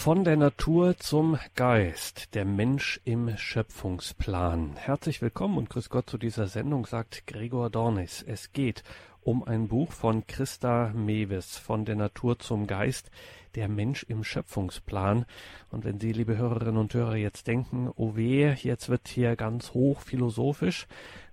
Von 0.00 0.22
der 0.22 0.36
Natur 0.36 0.96
zum 0.96 1.40
Geist, 1.56 2.36
der 2.36 2.44
Mensch 2.44 3.00
im 3.04 3.36
Schöpfungsplan. 3.36 4.76
Herzlich 4.76 5.20
willkommen 5.20 5.58
und 5.58 5.70
grüß 5.70 5.90
Gott 5.90 6.08
zu 6.08 6.18
dieser 6.18 6.46
Sendung, 6.46 6.86
sagt 6.86 7.26
Gregor 7.26 7.68
Dornis. 7.68 8.24
Es 8.24 8.52
geht 8.52 8.84
um 9.22 9.42
ein 9.42 9.66
Buch 9.66 9.90
von 9.90 10.24
Christa 10.28 10.92
Mewes, 10.94 11.58
von 11.58 11.84
der 11.84 11.96
Natur 11.96 12.38
zum 12.38 12.68
Geist, 12.68 13.10
der 13.54 13.68
Mensch 13.68 14.04
im 14.04 14.24
Schöpfungsplan. 14.24 15.24
Und 15.70 15.84
wenn 15.84 16.00
Sie, 16.00 16.12
liebe 16.12 16.36
Hörerinnen 16.36 16.76
und 16.76 16.94
Hörer, 16.94 17.16
jetzt 17.16 17.46
denken, 17.46 17.90
oh 17.96 18.16
weh, 18.16 18.52
jetzt 18.52 18.88
wird 18.88 19.08
hier 19.08 19.36
ganz 19.36 19.74
hoch 19.74 20.00
philosophisch, 20.00 20.86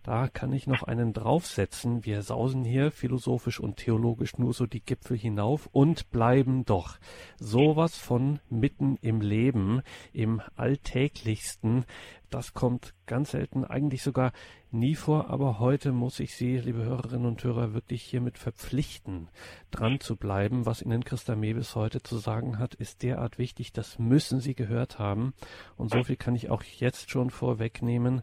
da 0.05 0.27
kann 0.27 0.53
ich 0.53 0.67
noch 0.67 0.83
einen 0.83 1.13
draufsetzen. 1.13 2.05
Wir 2.05 2.21
sausen 2.21 2.63
hier 2.63 2.91
philosophisch 2.91 3.59
und 3.59 3.77
theologisch 3.77 4.37
nur 4.37 4.53
so 4.53 4.67
die 4.67 4.85
Gipfel 4.85 5.17
hinauf 5.17 5.67
und 5.71 6.11
bleiben 6.11 6.63
doch 6.63 6.99
sowas 7.39 7.97
von 7.97 8.39
mitten 8.47 8.97
im 9.01 9.19
Leben, 9.21 9.81
im 10.13 10.43
Alltäglichsten. 10.55 11.85
Das 12.29 12.53
kommt 12.53 12.93
ganz 13.07 13.31
selten, 13.31 13.65
eigentlich 13.65 14.03
sogar 14.03 14.31
nie 14.69 14.93
vor, 14.93 15.29
aber 15.31 15.57
heute 15.57 15.91
muss 15.91 16.19
ich 16.19 16.35
Sie, 16.35 16.57
liebe 16.57 16.83
Hörerinnen 16.83 17.25
und 17.25 17.43
Hörer, 17.43 17.73
wirklich 17.73 18.03
hiermit 18.03 18.37
verpflichten, 18.37 19.29
dran 19.71 19.99
zu 19.99 20.17
bleiben. 20.17 20.67
Was 20.67 20.83
Ihnen 20.83 21.03
Christa 21.03 21.35
Mewes 21.35 21.75
heute 21.75 22.03
zu 22.05 22.17
sagen 22.17 22.59
hat, 22.59 22.75
ist 22.75 23.03
derart 23.03 23.37
wichtig, 23.37 23.73
das 23.73 23.99
müssen 23.99 24.39
Sie 24.39 24.55
gehört 24.55 24.99
haben. 24.99 25.33
Und 25.75 25.91
so 25.91 26.03
viel 26.03 26.15
kann 26.15 26.35
ich 26.35 26.49
auch 26.49 26.63
jetzt 26.63 27.09
schon 27.09 27.29
vorwegnehmen. 27.29 28.21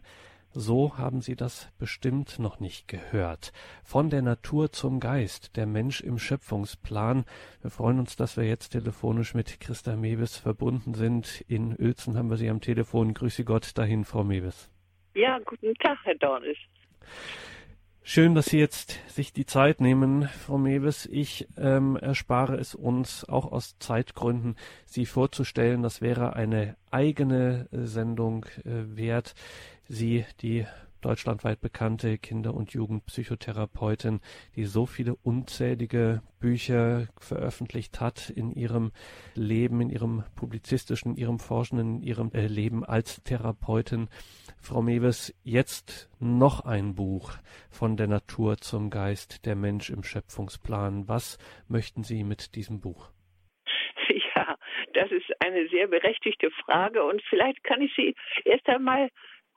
So 0.55 0.99
haben 0.99 1.21
Sie 1.21 1.35
das 1.35 1.71
bestimmt 1.79 2.37
noch 2.37 2.59
nicht 2.59 2.87
gehört. 2.87 3.53
Von 3.83 4.11
der 4.11 4.21
Natur 4.21 4.71
zum 4.71 4.99
Geist, 4.99 5.55
der 5.57 5.65
Mensch 5.65 6.01
im 6.01 6.19
Schöpfungsplan. 6.19 7.25
Wir 7.61 7.71
freuen 7.71 7.97
uns, 7.97 8.15
dass 8.15 8.37
wir 8.37 8.43
jetzt 8.43 8.69
telefonisch 8.69 9.33
mit 9.33 9.59
Christa 9.59 9.95
Mewes 9.95 10.37
verbunden 10.37 10.93
sind. 10.93 11.43
In 11.47 11.75
Uelzen 11.79 12.17
haben 12.17 12.29
wir 12.29 12.37
Sie 12.37 12.49
am 12.49 12.61
Telefon. 12.61 13.15
Grüße 13.15 13.45
Gott 13.45 13.75
dahin, 13.77 14.05
Frau 14.05 14.23
Mewes. 14.23 14.69
Ja, 15.15 15.39
guten 15.39 15.73
Tag, 15.75 15.97
Herr 16.03 16.15
Dornis. 16.15 16.57
Schön, 18.05 18.35
dass 18.35 18.47
Sie 18.47 18.59
jetzt 18.59 18.99
sich 19.07 19.31
die 19.31 19.45
Zeit 19.45 19.79
nehmen, 19.79 20.27
Frau 20.27 20.57
Mewes. 20.57 21.05
Ich 21.09 21.47
ähm, 21.55 21.95
erspare 21.95 22.57
es 22.57 22.75
uns 22.75 23.23
auch 23.23 23.49
aus 23.49 23.77
Zeitgründen, 23.79 24.57
Sie 24.85 25.05
vorzustellen. 25.05 25.83
Das 25.83 26.01
wäre 26.01 26.33
eine 26.33 26.75
eigene 26.91 27.69
äh, 27.71 27.85
Sendung 27.85 28.45
äh, 28.65 28.97
wert. 28.97 29.35
Sie, 29.87 30.25
die 30.41 30.65
deutschlandweit 31.03 31.61
bekannte 31.61 32.17
Kinder- 32.17 32.53
und 32.53 32.73
Jugendpsychotherapeutin, 32.73 34.21
die 34.55 34.65
so 34.65 34.85
viele 34.85 35.15
unzählige 35.15 36.21
Bücher 36.39 37.07
veröffentlicht 37.19 37.99
hat 37.99 38.29
in 38.29 38.51
ihrem 38.51 38.91
Leben, 39.35 39.81
in 39.81 39.89
ihrem 39.89 40.23
publizistischen, 40.35 41.11
in 41.11 41.17
ihrem 41.17 41.39
forschenden, 41.39 41.97
in 41.97 42.03
ihrem 42.03 42.31
äh, 42.33 42.47
Leben 42.47 42.83
als 42.85 43.21
Therapeutin. 43.23 44.09
Frau 44.59 44.81
Mewes, 44.81 45.35
jetzt 45.43 46.09
noch 46.19 46.61
ein 46.61 46.95
Buch 46.95 47.33
von 47.69 47.97
der 47.97 48.07
Natur 48.07 48.57
zum 48.57 48.89
Geist, 48.89 49.45
der 49.45 49.55
Mensch 49.55 49.89
im 49.89 50.03
Schöpfungsplan. 50.03 51.07
Was 51.07 51.37
möchten 51.67 52.03
Sie 52.03 52.23
mit 52.23 52.55
diesem 52.55 52.79
Buch? 52.79 53.11
Ja, 54.35 54.57
das 54.93 55.11
ist 55.11 55.31
eine 55.39 55.67
sehr 55.69 55.87
berechtigte 55.87 56.49
Frage 56.65 57.03
und 57.03 57.21
vielleicht 57.29 57.63
kann 57.63 57.81
ich 57.81 57.93
sie 57.95 58.15
erst 58.45 58.67
einmal 58.67 59.09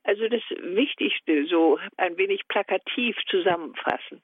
also 0.06 0.28
das 0.28 0.42
Wichtigste 0.62 1.46
so 1.46 1.78
ein 1.96 2.16
wenig 2.16 2.46
plakativ 2.48 3.16
zusammenfassen. 3.28 4.22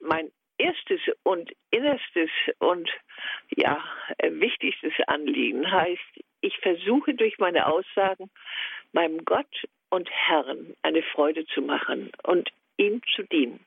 Mein 0.00 0.30
erstes 0.56 1.00
und 1.24 1.52
innerstes 1.70 2.30
und 2.58 2.90
ja, 3.56 3.82
wichtigstes 4.22 4.94
Anliegen 5.06 5.70
heißt, 5.70 6.24
ich 6.40 6.56
versuche 6.58 7.14
durch 7.14 7.38
meine 7.38 7.66
Aussagen 7.66 8.30
meinem 8.92 9.24
Gott 9.24 9.64
und 9.90 10.08
Herrn 10.10 10.74
eine 10.82 11.02
Freude 11.02 11.46
zu 11.46 11.60
machen 11.60 12.10
und 12.22 12.50
ihm 12.78 13.02
zu 13.14 13.22
dienen. 13.24 13.60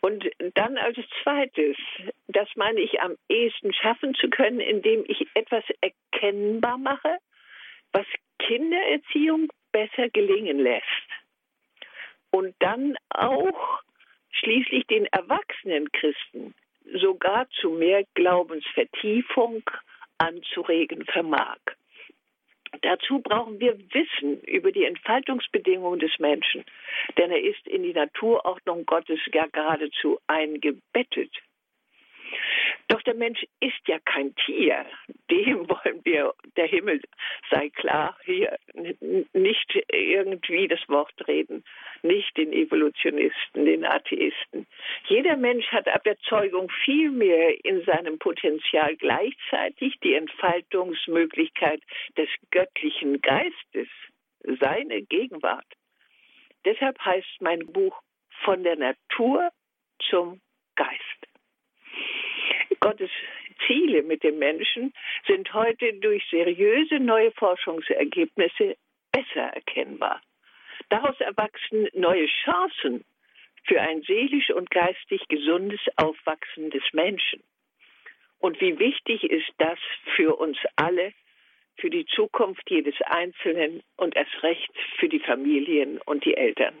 Und 0.00 0.30
dann 0.54 0.76
als 0.76 0.98
zweites, 1.22 1.76
das 2.28 2.48
meine 2.56 2.80
ich 2.80 3.00
am 3.00 3.16
ehesten 3.28 3.72
schaffen 3.72 4.14
zu 4.14 4.28
können, 4.28 4.60
indem 4.60 5.04
ich 5.06 5.26
etwas 5.34 5.64
erkennbar 5.80 6.78
mache, 6.78 7.18
was 7.92 8.06
Kindererziehung 8.38 9.48
besser 9.74 10.08
gelingen 10.10 10.60
lässt. 10.60 11.08
Und 12.30 12.54
dann 12.60 12.96
auch 13.10 13.82
schließlich 14.30 14.86
den 14.86 15.06
erwachsenen 15.06 15.90
Christen 15.90 16.54
sogar 17.00 17.48
zu 17.60 17.70
mehr 17.70 18.04
Glaubensvertiefung 18.14 19.62
anzuregen 20.18 21.04
vermag. 21.06 21.58
Dazu 22.82 23.20
brauchen 23.20 23.58
wir 23.60 23.78
Wissen 23.92 24.40
über 24.42 24.70
die 24.70 24.84
Entfaltungsbedingungen 24.84 25.98
des 26.00 26.18
Menschen, 26.18 26.64
denn 27.16 27.30
er 27.30 27.42
ist 27.42 27.66
in 27.66 27.82
die 27.82 27.92
Naturordnung 27.92 28.84
Gottes 28.86 29.20
ja 29.32 29.46
geradezu 29.46 30.18
eingebettet. 30.26 31.30
Doch 32.88 33.02
der 33.02 33.14
Mensch 33.14 33.44
ist 33.60 33.80
ja 33.86 33.98
kein 34.00 34.34
Tier. 34.36 34.84
Dem 35.30 35.68
wollen 35.68 36.04
wir, 36.04 36.34
der 36.56 36.66
Himmel 36.66 37.00
sei 37.50 37.70
klar, 37.70 38.16
hier 38.24 38.56
nicht 39.32 39.78
irgendwie 39.92 40.68
das 40.68 40.80
Wort 40.88 41.14
reden, 41.26 41.64
nicht 42.02 42.36
den 42.36 42.52
Evolutionisten, 42.52 43.64
den 43.64 43.84
Atheisten. 43.84 44.66
Jeder 45.06 45.36
Mensch 45.36 45.66
hat 45.68 45.88
ab 45.88 46.04
der 46.04 46.18
Zeugung 46.20 46.70
vielmehr 46.84 47.64
in 47.64 47.84
seinem 47.84 48.18
Potenzial 48.18 48.96
gleichzeitig 48.96 49.98
die 50.02 50.14
Entfaltungsmöglichkeit 50.14 51.82
des 52.16 52.28
göttlichen 52.50 53.20
Geistes, 53.20 53.88
seine 54.60 55.02
Gegenwart. 55.02 55.66
Deshalb 56.64 56.98
heißt 57.04 57.40
mein 57.40 57.66
Buch 57.72 58.00
von 58.44 58.62
der 58.62 58.76
Natur 58.76 59.50
zum 60.08 60.40
Geist. 60.76 61.33
Gottes 62.84 63.10
Ziele 63.66 64.02
mit 64.02 64.22
dem 64.22 64.38
Menschen 64.38 64.92
sind 65.26 65.54
heute 65.54 65.94
durch 66.00 66.22
seriöse 66.28 67.00
neue 67.00 67.32
Forschungsergebnisse 67.32 68.76
besser 69.10 69.54
erkennbar. 69.54 70.20
Daraus 70.90 71.18
erwachsen 71.18 71.88
neue 71.94 72.26
Chancen 72.44 73.06
für 73.66 73.80
ein 73.80 74.02
seelisch 74.02 74.50
und 74.50 74.70
geistig 74.70 75.26
gesundes 75.28 75.80
Aufwachsen 75.96 76.68
des 76.68 76.82
Menschen. 76.92 77.42
Und 78.38 78.60
wie 78.60 78.78
wichtig 78.78 79.24
ist 79.24 79.50
das 79.56 79.78
für 80.14 80.36
uns 80.36 80.58
alle, 80.76 81.14
für 81.78 81.88
die 81.88 82.04
Zukunft 82.04 82.68
jedes 82.68 83.00
Einzelnen 83.06 83.82
und 83.96 84.14
erst 84.14 84.42
recht 84.42 84.70
für 84.98 85.08
die 85.08 85.20
Familien 85.20 86.02
und 86.04 86.26
die 86.26 86.36
Eltern. 86.36 86.74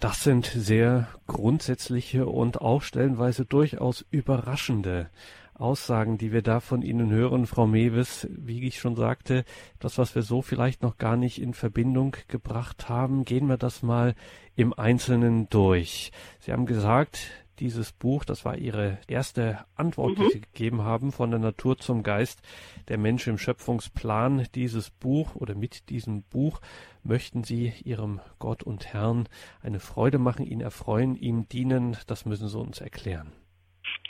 Das 0.00 0.22
sind 0.22 0.46
sehr 0.46 1.08
grundsätzliche 1.26 2.26
und 2.26 2.60
auch 2.60 2.82
stellenweise 2.82 3.44
durchaus 3.44 4.06
überraschende 4.10 5.10
Aussagen, 5.54 6.18
die 6.18 6.32
wir 6.32 6.42
da 6.42 6.60
von 6.60 6.82
Ihnen 6.82 7.10
hören, 7.10 7.46
Frau 7.46 7.66
Mewes, 7.66 8.28
wie 8.30 8.64
ich 8.64 8.78
schon 8.78 8.94
sagte, 8.94 9.44
das, 9.80 9.98
was 9.98 10.14
wir 10.14 10.22
so 10.22 10.40
vielleicht 10.40 10.82
noch 10.82 10.98
gar 10.98 11.16
nicht 11.16 11.42
in 11.42 11.52
Verbindung 11.52 12.16
gebracht 12.28 12.88
haben, 12.88 13.24
gehen 13.24 13.48
wir 13.48 13.56
das 13.56 13.82
mal 13.82 14.14
im 14.54 14.72
Einzelnen 14.72 15.48
durch. 15.48 16.12
Sie 16.38 16.52
haben 16.52 16.66
gesagt, 16.66 17.18
dieses 17.60 17.92
Buch, 17.92 18.24
das 18.24 18.44
war 18.44 18.56
Ihre 18.56 18.98
erste 19.08 19.64
Antwort, 19.76 20.18
mhm. 20.18 20.22
die 20.22 20.30
Sie 20.30 20.40
gegeben 20.40 20.82
haben, 20.82 21.12
von 21.12 21.30
der 21.30 21.40
Natur 21.40 21.76
zum 21.76 22.02
Geist, 22.02 22.42
der 22.88 22.98
Mensch 22.98 23.26
im 23.26 23.38
Schöpfungsplan. 23.38 24.46
Dieses 24.54 24.90
Buch 24.90 25.34
oder 25.34 25.54
mit 25.54 25.90
diesem 25.90 26.22
Buch 26.22 26.60
möchten 27.02 27.44
Sie 27.44 27.72
Ihrem 27.84 28.20
Gott 28.38 28.62
und 28.62 28.92
Herrn 28.92 29.28
eine 29.62 29.80
Freude 29.80 30.18
machen, 30.18 30.46
ihn 30.46 30.60
erfreuen, 30.60 31.16
ihm 31.16 31.48
dienen. 31.48 31.96
Das 32.06 32.26
müssen 32.26 32.48
Sie 32.48 32.58
uns 32.58 32.80
erklären. 32.80 33.32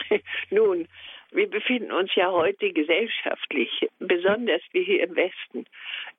Nun, 0.49 0.87
wir 1.31 1.47
befinden 1.47 1.91
uns 1.91 2.13
ja 2.15 2.31
heute 2.31 2.71
gesellschaftlich, 2.73 3.87
besonders 3.99 4.61
wir 4.71 4.81
hier 4.81 5.03
im 5.03 5.15
Westen, 5.15 5.65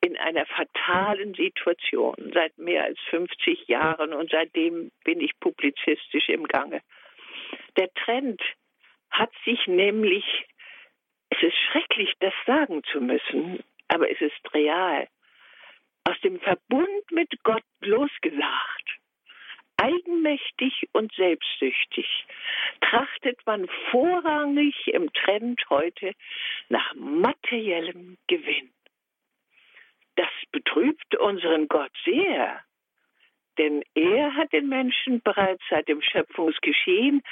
in 0.01 0.17
einer 0.17 0.47
fatalen 0.47 1.35
Situation 1.35 2.15
seit 2.33 2.57
mehr 2.59 2.85
als 2.85 2.99
50 3.11 3.67
Jahren 3.67 4.13
und 4.13 4.31
seitdem 4.31 4.93
bin 5.05 5.21
ich 5.21 5.39
publizistisch 5.41 6.29
im 6.29 6.45
Gange. 6.47 6.81
Der 7.77 7.93
Trend 7.95 8.41
hat 9.11 9.33
sich 9.45 9.67
nämlich, 9.67 10.25
es 11.31 11.43
ist 11.43 11.57
schrecklich, 11.71 12.13
das 12.21 12.35
sagen 12.47 12.83
zu 12.85 13.01
müssen, 13.01 13.63
aber 13.89 14.11
es 14.11 14.21
ist 14.21 14.55
real, 14.55 15.09
aus 16.05 16.21
dem 16.21 16.41
Verbund 16.41 17.11
mit 17.11 17.31
Gott 17.43 17.65
losgesagt. 17.81 18.99
Eigenmächtig 19.77 20.89
und 20.93 21.13
selbstsüchtig 21.15 22.07
trachtet 22.83 23.39
man 23.47 23.67
vorrangig 23.91 24.89
im 24.89 25.11
Trend 25.13 25.63
heute 25.71 26.13
nach 26.69 26.95
materiellem 26.95 28.19
Gewinn. 28.27 28.71
Das 30.17 30.29
betrübt 30.53 31.17
unseren 31.17 31.67
Gott 31.69 31.93
sehr, 32.05 32.63
denn 33.61 33.83
er 33.95 34.35
hat 34.37 34.55
den 34.55 34.71
Menschen 34.71 35.21
bereits 35.21 35.63
seit 35.69 35.87
dem 35.87 36.01
Schöpfungsgeschehen 36.01 37.23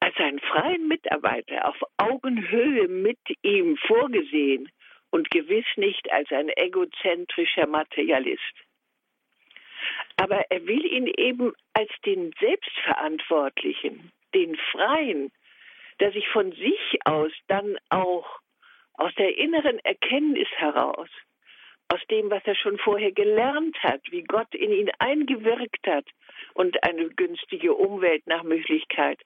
als 0.00 0.16
einen 0.16 0.40
freien 0.40 0.88
Mitarbeiter 0.88 1.68
auf 1.68 1.76
Augenhöhe 1.98 2.88
mit 2.88 3.18
ihm 3.42 3.76
vorgesehen 3.76 4.70
und 5.10 5.30
gewiss 5.30 5.66
nicht 5.76 6.10
als 6.10 6.32
ein 6.32 6.48
egozentrischer 6.48 7.66
Materialist. 7.66 8.54
Aber 10.16 10.50
er 10.50 10.66
will 10.66 10.86
ihn 10.86 11.08
eben 11.18 11.52
als 11.74 11.90
den 12.06 12.32
Selbstverantwortlichen, 12.40 14.10
den 14.34 14.56
Freien, 14.72 15.30
der 16.00 16.10
sich 16.12 16.26
von 16.28 16.52
sich 16.52 16.98
aus 17.04 17.32
dann 17.48 17.76
auch 17.90 18.40
aus 18.94 19.14
der 19.16 19.36
inneren 19.36 19.78
Erkenntnis 19.80 20.48
heraus, 20.56 21.10
aus 21.88 22.00
dem, 22.10 22.30
was 22.30 22.42
er 22.44 22.54
schon 22.54 22.78
vorher 22.78 23.12
gelernt 23.12 23.76
hat, 23.82 24.02
wie 24.10 24.22
Gott 24.22 24.54
in 24.54 24.70
ihn 24.70 24.90
eingewirkt 24.98 25.86
hat 25.86 26.06
und 26.54 26.82
eine 26.84 27.08
günstige 27.08 27.74
Umwelt 27.74 28.26
nach 28.26 28.42
Möglichkeit, 28.42 29.20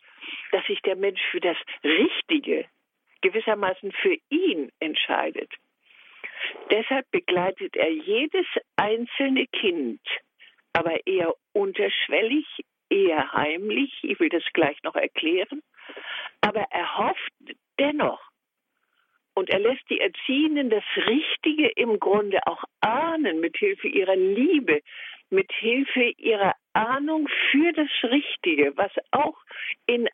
dass 0.52 0.64
sich 0.66 0.80
der 0.82 0.96
Mensch 0.96 1.20
für 1.30 1.40
das 1.40 1.56
Richtige 1.82 2.66
gewissermaßen 3.20 3.92
für 3.92 4.16
ihn 4.30 4.70
entscheidet. 4.80 5.52
Deshalb 6.70 7.10
begleitet 7.10 7.76
er 7.76 7.90
jedes 7.90 8.46
einzelne 8.76 9.46
Kind, 9.46 10.00
aber 10.72 11.06
eher 11.06 11.34
unterschwellig, 11.52 12.46
eher 12.88 13.32
heimlich, 13.32 13.92
ich 14.02 14.18
will 14.20 14.28
das 14.28 14.44
gleich 14.52 14.82
noch 14.82 14.96
erklären, 14.96 15.62
aber 16.40 16.66
er 16.70 16.98
hofft 16.98 17.56
dennoch, 17.78 18.20
und 19.34 19.50
er 19.50 19.60
lässt 19.60 19.88
die 19.88 20.00
Erziehenden 20.00 20.70
das 20.70 20.84
Richtige 20.96 21.68
im 21.76 21.98
Grunde 21.98 22.38
auch 22.46 22.62
ahnen, 22.80 23.40
mit 23.40 23.56
Hilfe 23.56 23.88
ihrer 23.88 24.16
Liebe, 24.16 24.82
mit 25.30 25.50
Hilfe 25.52 26.12
ihrer 26.18 26.54
Ahnung 26.74 27.28
für 27.50 27.72
das 27.72 27.90
Richtige, 28.04 28.76
was 28.76 28.92
auch 29.10 29.38
in 29.86 30.08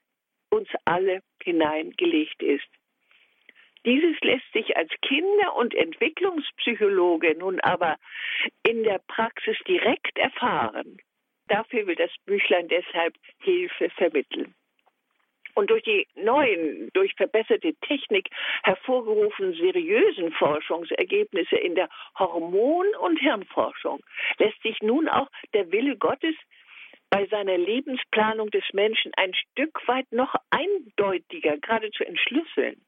uns 0.50 0.68
alle 0.84 1.22
hineingelegt 1.42 2.42
ist. 2.42 2.68
Dieses 3.84 4.20
lässt 4.20 4.52
sich 4.52 4.76
als 4.76 4.90
Kinder- 5.02 5.56
und 5.56 5.74
Entwicklungspsychologe 5.74 7.36
nun 7.38 7.60
aber 7.60 7.96
in 8.66 8.84
der 8.84 9.00
Praxis 9.06 9.56
direkt 9.66 10.18
erfahren. 10.18 10.98
Dafür 11.48 11.86
will 11.86 11.94
das 11.94 12.12
Büchlein 12.26 12.68
deshalb 12.68 13.14
Hilfe 13.38 13.88
vermitteln 13.90 14.54
und 15.58 15.70
durch 15.70 15.82
die 15.82 16.06
neuen, 16.14 16.88
durch 16.92 17.12
verbesserte 17.16 17.74
Technik 17.80 18.28
hervorgerufenen 18.62 19.54
seriösen 19.54 20.30
Forschungsergebnisse 20.30 21.56
in 21.56 21.74
der 21.74 21.88
Hormon- 22.16 22.94
und 23.00 23.18
Hirnforschung 23.18 23.98
lässt 24.38 24.62
sich 24.62 24.80
nun 24.82 25.08
auch 25.08 25.28
der 25.54 25.72
Wille 25.72 25.96
Gottes 25.96 26.36
bei 27.10 27.26
seiner 27.26 27.58
Lebensplanung 27.58 28.52
des 28.52 28.62
Menschen 28.72 29.10
ein 29.16 29.34
Stück 29.34 29.80
weit 29.88 30.06
noch 30.12 30.32
eindeutiger 30.50 31.56
geradezu 31.56 32.04
entschlüsseln. 32.04 32.80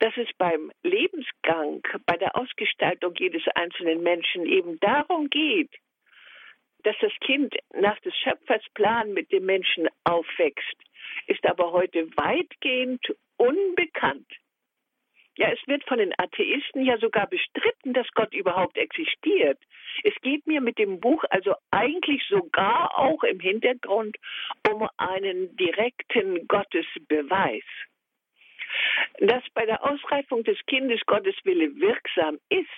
Dass 0.00 0.16
es 0.16 0.28
beim 0.38 0.72
Lebensgang, 0.82 1.82
bei 2.04 2.16
der 2.16 2.34
Ausgestaltung 2.34 3.14
jedes 3.16 3.46
einzelnen 3.54 4.02
Menschen 4.02 4.44
eben 4.44 4.80
darum 4.80 5.30
geht, 5.30 5.70
dass 6.82 6.96
das 7.00 7.12
Kind 7.20 7.54
nach 7.74 8.00
des 8.00 8.16
Schöpfers 8.16 8.64
Plan 8.74 9.12
mit 9.12 9.30
dem 9.30 9.44
Menschen 9.44 9.88
aufwächst, 10.02 10.76
ist 11.26 11.44
aber 11.46 11.72
heute 11.72 12.08
weitgehend 12.16 13.04
unbekannt. 13.36 14.26
Ja, 15.36 15.50
es 15.50 15.66
wird 15.66 15.84
von 15.84 15.98
den 15.98 16.12
Atheisten 16.18 16.84
ja 16.84 16.98
sogar 16.98 17.26
bestritten, 17.26 17.94
dass 17.94 18.06
Gott 18.14 18.34
überhaupt 18.34 18.76
existiert. 18.76 19.58
Es 20.04 20.14
geht 20.22 20.46
mir 20.46 20.60
mit 20.60 20.78
dem 20.78 21.00
Buch 21.00 21.24
also 21.30 21.54
eigentlich 21.70 22.22
sogar 22.28 22.98
auch 22.98 23.22
im 23.22 23.40
Hintergrund 23.40 24.16
um 24.70 24.86
einen 24.98 25.56
direkten 25.56 26.46
Gottesbeweis. 26.46 27.62
Dass 29.18 29.42
bei 29.54 29.66
der 29.66 29.84
Ausreifung 29.84 30.44
des 30.44 30.58
Kindes 30.66 31.00
Gottes 31.06 31.36
Wille 31.44 31.74
wirksam 31.76 32.38
ist, 32.50 32.68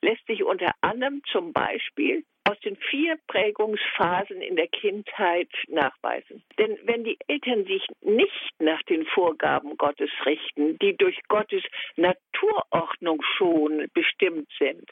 lässt 0.00 0.26
sich 0.26 0.44
unter 0.44 0.72
anderem 0.80 1.22
zum 1.30 1.52
Beispiel 1.52 2.24
aus 2.44 2.58
den 2.60 2.76
vier 2.76 3.18
Prägungsphasen 3.28 4.42
in 4.42 4.56
der 4.56 4.68
Kindheit 4.68 5.48
nachweisen. 5.68 6.42
Denn 6.58 6.78
wenn 6.84 7.04
die 7.04 7.18
Eltern 7.28 7.64
sich 7.64 7.86
nicht 8.00 8.50
nach 8.58 8.82
den 8.84 9.06
Vorgaben 9.06 9.76
Gottes 9.76 10.10
richten, 10.26 10.78
die 10.78 10.96
durch 10.96 11.18
Gottes 11.28 11.62
Naturordnung 11.96 13.22
schon 13.36 13.88
bestimmt 13.94 14.48
sind, 14.58 14.90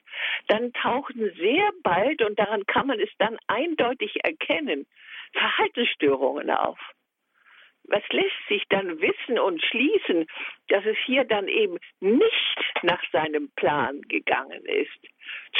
dann 0.48 0.72
tauchen 0.74 1.32
sehr 1.36 1.70
bald, 1.82 2.22
und 2.22 2.38
daran 2.38 2.64
kann 2.66 2.86
man 2.86 3.00
es 3.00 3.10
dann 3.18 3.36
eindeutig 3.46 4.24
erkennen, 4.24 4.86
Verhaltensstörungen 5.32 6.50
auf 6.50 6.78
was 7.90 8.02
lässt 8.10 8.48
sich 8.48 8.62
dann 8.68 9.00
wissen 9.00 9.38
und 9.38 9.62
schließen, 9.64 10.26
dass 10.68 10.84
es 10.84 10.96
hier 11.04 11.24
dann 11.24 11.48
eben 11.48 11.78
nicht 12.00 12.56
nach 12.82 13.02
seinem 13.10 13.50
Plan 13.56 14.00
gegangen 14.02 14.64
ist? 14.64 15.08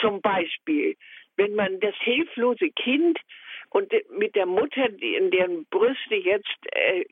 Zum 0.00 0.20
Beispiel, 0.20 0.96
wenn 1.40 1.54
man 1.54 1.80
das 1.80 1.94
hilflose 2.02 2.70
Kind 2.70 3.18
und 3.70 3.92
mit 4.10 4.34
der 4.34 4.46
Mutter, 4.46 4.88
in 5.00 5.30
deren 5.30 5.64
Brüste 5.66 6.16
jetzt 6.16 6.58
äh, 6.72 7.04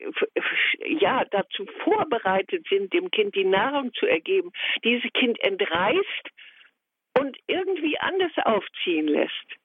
ja 0.85 1.25
dazu 1.31 1.65
vorbereitet 1.83 2.67
sind, 2.69 2.93
dem 2.93 3.09
Kind 3.09 3.33
die 3.35 3.45
Nahrung 3.45 3.91
zu 3.93 4.05
ergeben, 4.05 4.51
dieses 4.83 5.11
Kind 5.13 5.39
entreißt 5.41 6.29
und 7.17 7.37
irgendwie 7.47 7.97
anders 7.99 8.33
aufziehen 8.43 9.07
lässt 9.07 9.58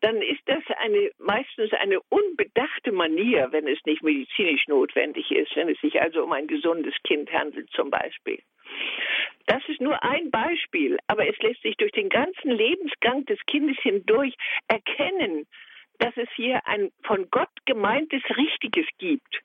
dann 0.00 0.22
ist 0.22 0.40
das 0.46 0.62
eine, 0.78 1.10
meistens 1.18 1.72
eine 1.74 2.00
unbedachte 2.08 2.92
Manier, 2.92 3.48
wenn 3.50 3.68
es 3.68 3.78
nicht 3.84 4.02
medizinisch 4.02 4.66
notwendig 4.66 5.30
ist, 5.30 5.54
wenn 5.56 5.68
es 5.68 5.80
sich 5.80 6.00
also 6.00 6.24
um 6.24 6.32
ein 6.32 6.46
gesundes 6.46 6.94
Kind 7.04 7.30
handelt 7.32 7.70
zum 7.70 7.90
Beispiel. 7.90 8.40
Das 9.46 9.62
ist 9.68 9.80
nur 9.80 10.02
ein 10.02 10.30
Beispiel, 10.30 10.98
aber 11.06 11.28
es 11.28 11.36
lässt 11.38 11.62
sich 11.62 11.76
durch 11.76 11.92
den 11.92 12.08
ganzen 12.08 12.50
Lebensgang 12.50 13.24
des 13.26 13.38
Kindes 13.46 13.76
hindurch 13.82 14.34
erkennen, 14.68 15.46
dass 15.98 16.16
es 16.16 16.28
hier 16.34 16.66
ein 16.66 16.90
von 17.02 17.28
Gott 17.30 17.50
gemeintes 17.66 18.22
Richtiges 18.36 18.86
gibt. 18.98 19.40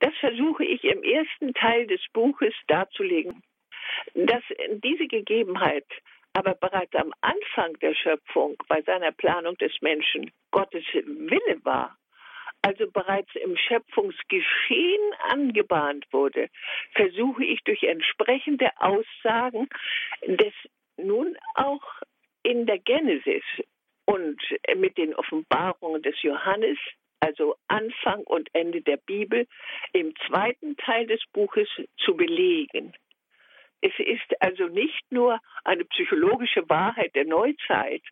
Das 0.00 0.14
versuche 0.20 0.64
ich 0.64 0.84
im 0.84 1.02
ersten 1.02 1.54
Teil 1.54 1.86
des 1.86 2.00
Buches 2.12 2.54
darzulegen, 2.68 3.42
dass 4.14 4.42
diese 4.84 5.08
Gegebenheit 5.08 5.86
aber 6.34 6.54
bereits 6.54 6.94
am 6.94 7.12
Anfang 7.20 7.78
der 7.80 7.94
Schöpfung, 7.94 8.56
bei 8.68 8.82
seiner 8.82 9.12
Planung 9.12 9.56
des 9.58 9.72
Menschen, 9.80 10.30
Gottes 10.50 10.84
Wille 10.94 11.64
war, 11.64 11.96
also 12.62 12.90
bereits 12.90 13.34
im 13.34 13.56
Schöpfungsgeschehen 13.56 15.12
angebahnt 15.30 16.06
wurde, 16.12 16.48
versuche 16.94 17.44
ich 17.44 17.62
durch 17.64 17.82
entsprechende 17.82 18.70
Aussagen 18.78 19.68
des 20.26 20.52
nun 20.96 21.36
auch 21.54 21.82
in 22.42 22.66
der 22.66 22.78
Genesis 22.78 23.44
und 24.06 24.40
mit 24.76 24.96
den 24.98 25.14
Offenbarungen 25.14 26.02
des 26.02 26.20
Johannes, 26.22 26.78
also 27.20 27.56
Anfang 27.68 28.22
und 28.24 28.48
Ende 28.54 28.80
der 28.80 28.96
Bibel, 28.96 29.46
im 29.92 30.14
zweiten 30.26 30.76
Teil 30.76 31.06
des 31.06 31.20
Buches 31.32 31.68
zu 31.98 32.16
belegen. 32.16 32.94
Es 33.80 33.92
ist 33.98 34.40
also 34.40 34.66
nicht 34.68 35.04
nur 35.10 35.40
eine 35.64 35.84
psychologische 35.84 36.68
Wahrheit 36.68 37.14
der 37.14 37.24
Neuzeit, 37.24 38.02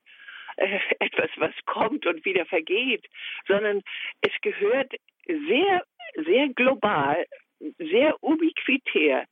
äh, 0.57 0.79
etwas, 1.01 1.31
was 1.37 1.53
kommt 1.67 2.07
und 2.07 2.25
wieder 2.25 2.47
vergeht, 2.47 3.05
sondern 3.47 3.83
es 4.21 4.33
gehört 4.43 4.93
sehr, 5.27 5.85
sehr 6.25 6.49
global, 6.51 7.27
sehr 7.79 8.23
ubiquitär 8.23 9.27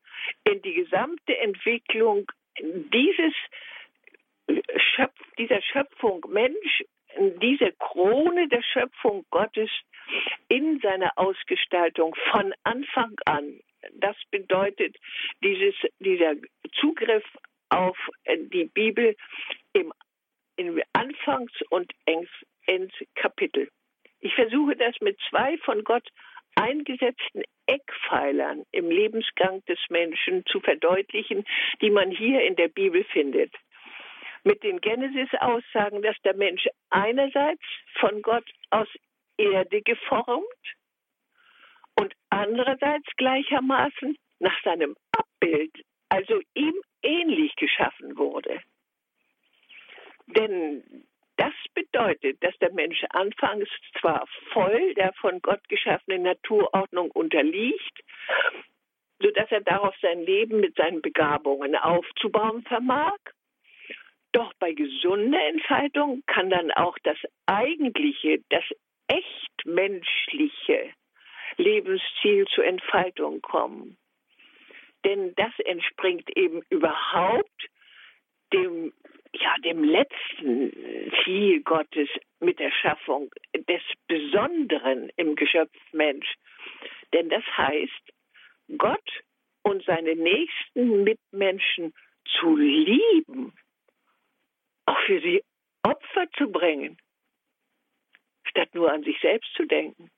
in 0.45 0.61
die 0.63 0.75
gesamte 0.75 1.37
Entwicklung 1.39 2.31
dieses 2.59 3.35
Schöpf, 4.95 5.19
dieser 5.39 5.63
Schöpfung 5.63 6.25
Mensch, 6.29 6.85
diese 7.41 7.73
Krone 7.79 8.49
der 8.49 8.63
Schöpfung 8.63 9.25
Gottes 9.31 9.71
in 10.49 10.81
seiner 10.81 11.13
Ausgestaltung 11.17 12.15
von 12.31 12.53
Anfang 12.65 13.15
an 13.25 13.61
das 13.93 14.17
bedeutet 14.31 14.97
dieses, 15.43 15.75
dieser 15.99 16.35
Zugriff 16.81 17.25
auf 17.69 17.97
äh, 18.25 18.39
die 18.39 18.67
Bibel 18.67 19.17
im, 19.73 19.93
im 20.57 20.83
Anfangs- 20.93 21.63
und 21.71 21.93
Endkapitel. 22.67 23.69
Ich 24.21 24.35
versuche 24.35 24.77
das 24.77 24.95
mit 25.01 25.19
zwei 25.29 25.59
von 25.59 25.85
Gott 25.85 26.09
eingesetzten 26.57 27.43
Eckpfeilern 27.67 28.65
im 28.73 28.91
Lebensgang 28.91 29.65
des 29.67 29.79
Menschen 29.89 30.45
zu 30.47 30.61
verdeutlichen, 30.61 31.45
die 31.81 31.91
man 31.91 32.11
hier 32.11 32.43
in 32.43 32.57
der 32.57 32.69
Bibel 32.69 33.05
findet. 33.05 33.53
Mit 34.45 34.63
den 34.63 34.81
Genesis-Aussagen, 34.81 36.03
dass 36.03 36.17
der 36.23 36.37
Mensch 36.37 36.67
einerseits 36.91 37.63
von 37.99 38.23
Gott 38.23 38.45
aus 38.71 38.89
Erde 39.37 39.83
geformt 39.83 40.45
und 41.97 42.15
andererseits 42.31 43.07
gleichermaßen 43.17 44.17
nach 44.41 44.63
seinem 44.63 44.97
Abbild, 45.13 45.73
also 46.09 46.41
ihm 46.55 46.75
ähnlich 47.03 47.55
geschaffen 47.57 48.17
wurde. 48.17 48.61
Denn 50.27 51.05
das 51.37 51.53
bedeutet, 51.75 52.43
dass 52.43 52.57
der 52.59 52.73
Mensch 52.73 53.05
anfangs 53.11 53.69
zwar 54.01 54.27
voll 54.53 54.95
der 54.95 55.13
von 55.15 55.41
Gott 55.41 55.67
geschaffenen 55.69 56.23
Naturordnung 56.23 57.11
unterliegt, 57.11 58.01
sodass 59.21 59.51
er 59.51 59.61
darauf 59.61 59.95
sein 60.01 60.23
Leben 60.23 60.61
mit 60.61 60.77
seinen 60.77 61.03
Begabungen 61.03 61.77
aufzubauen 61.77 62.63
vermag. 62.63 63.19
Doch 64.33 64.53
bei 64.59 64.73
gesunder 64.73 65.41
Entfaltung 65.49 66.23
kann 66.27 66.51
dann 66.51 66.71
auch 66.73 66.97
das 67.03 67.19
eigentliche, 67.47 68.43
das 68.49 68.65
echt 69.09 69.67
menschliche 69.67 70.93
Lebensziel 71.57 72.47
zur 72.47 72.65
Entfaltung 72.65 73.41
kommen. 73.41 73.97
Denn 75.05 75.35
das 75.37 75.53
entspringt 75.65 76.35
eben 76.37 76.63
überhaupt 76.71 77.69
dem, 78.53 78.93
ja, 79.33 79.55
dem 79.65 79.85
letzten 79.85 80.73
Ziel 81.23 81.63
Gottes 81.63 82.09
mit 82.41 82.59
der 82.59 82.71
Schaffung 82.71 83.31
des 83.55 83.83
Besonderen 84.07 85.11
im 85.17 85.35
Geschöpf 85.35 85.77
Mensch. 85.93 86.35
Denn 87.13 87.29
das 87.29 87.45
heißt, 87.57 88.13
Gott 88.79 89.23
und 89.63 89.85
seine 89.85 90.15
nächsten 90.15 91.05
Mitmenschen 91.05 91.93
zu 92.39 92.57
lieben, 92.57 93.53
auch 94.87 94.99
für 95.07 95.21
sie 95.21 95.43
Opfer 95.83 96.31
zu 96.39 96.51
bringen, 96.51 96.97
statt 98.45 98.75
nur 98.75 98.91
an 98.91 99.03
sich 99.03 99.19
selbst 99.21 99.53
zu 99.55 99.67
denken. 99.67 100.11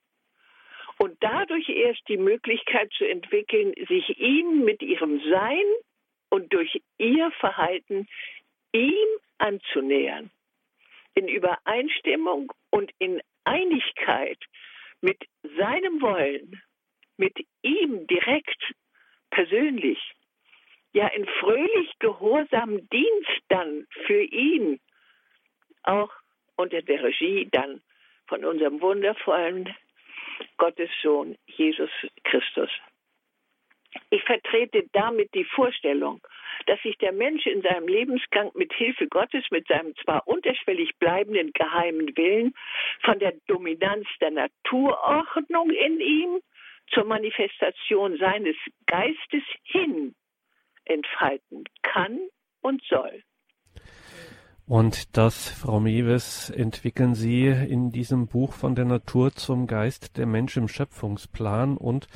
Und 0.98 1.16
dadurch 1.20 1.68
erst 1.68 2.08
die 2.08 2.16
Möglichkeit 2.16 2.90
zu 2.92 3.04
entwickeln, 3.04 3.74
sich 3.88 4.18
ihm 4.18 4.64
mit 4.64 4.82
ihrem 4.82 5.20
Sein 5.30 5.64
und 6.30 6.52
durch 6.52 6.80
ihr 6.98 7.30
Verhalten 7.32 8.08
ihm 8.72 9.08
anzunähern. 9.38 10.30
In 11.14 11.28
Übereinstimmung 11.28 12.52
und 12.70 12.92
in 12.98 13.20
Einigkeit 13.44 14.38
mit 15.00 15.22
seinem 15.56 16.00
Wollen, 16.00 16.62
mit 17.16 17.34
ihm 17.62 18.06
direkt, 18.06 18.74
persönlich. 19.30 19.98
Ja, 20.92 21.08
in 21.08 21.26
fröhlich 21.26 21.92
gehorsamem 21.98 22.88
Dienst 22.88 23.42
dann 23.48 23.86
für 24.06 24.22
ihn, 24.22 24.80
auch 25.82 26.10
unter 26.56 26.80
der 26.80 27.02
Regie 27.02 27.48
dann 27.50 27.82
von 28.26 28.44
unserem 28.44 28.80
wundervollen 28.80 29.74
Gottes 30.58 30.90
Sohn 31.02 31.36
Jesus 31.46 31.90
Christus. 32.24 32.70
Ich 34.10 34.22
vertrete 34.24 34.84
damit 34.92 35.32
die 35.34 35.44
Vorstellung, 35.44 36.20
dass 36.66 36.80
sich 36.82 36.96
der 36.98 37.12
Mensch 37.12 37.46
in 37.46 37.62
seinem 37.62 37.88
Lebensgang 37.88 38.50
mit 38.54 38.72
Hilfe 38.72 39.06
Gottes, 39.08 39.44
mit 39.50 39.66
seinem 39.68 39.94
zwar 39.96 40.26
unterschwellig 40.26 40.90
bleibenden 40.98 41.52
geheimen 41.52 42.16
Willen, 42.16 42.54
von 43.02 43.18
der 43.18 43.32
Dominanz 43.46 44.06
der 44.20 44.32
Naturordnung 44.32 45.70
in 45.70 46.00
ihm 46.00 46.40
zur 46.92 47.04
Manifestation 47.04 48.16
seines 48.18 48.56
Geistes 48.86 49.42
hin 49.64 50.14
entfalten 50.84 51.64
kann 51.82 52.20
und 52.60 52.82
soll. 52.84 53.22
Und 54.68 55.16
das, 55.16 55.48
Frau 55.48 55.78
Mewes, 55.78 56.50
entwickeln 56.50 57.14
Sie 57.14 57.46
in 57.46 57.92
diesem 57.92 58.26
Buch 58.26 58.52
von 58.52 58.74
der 58.74 58.84
Natur 58.84 59.30
zum 59.30 59.68
Geist 59.68 60.16
der 60.16 60.26
Mensch 60.26 60.56
im 60.56 60.66
Schöpfungsplan 60.66 61.76
und 61.76 62.08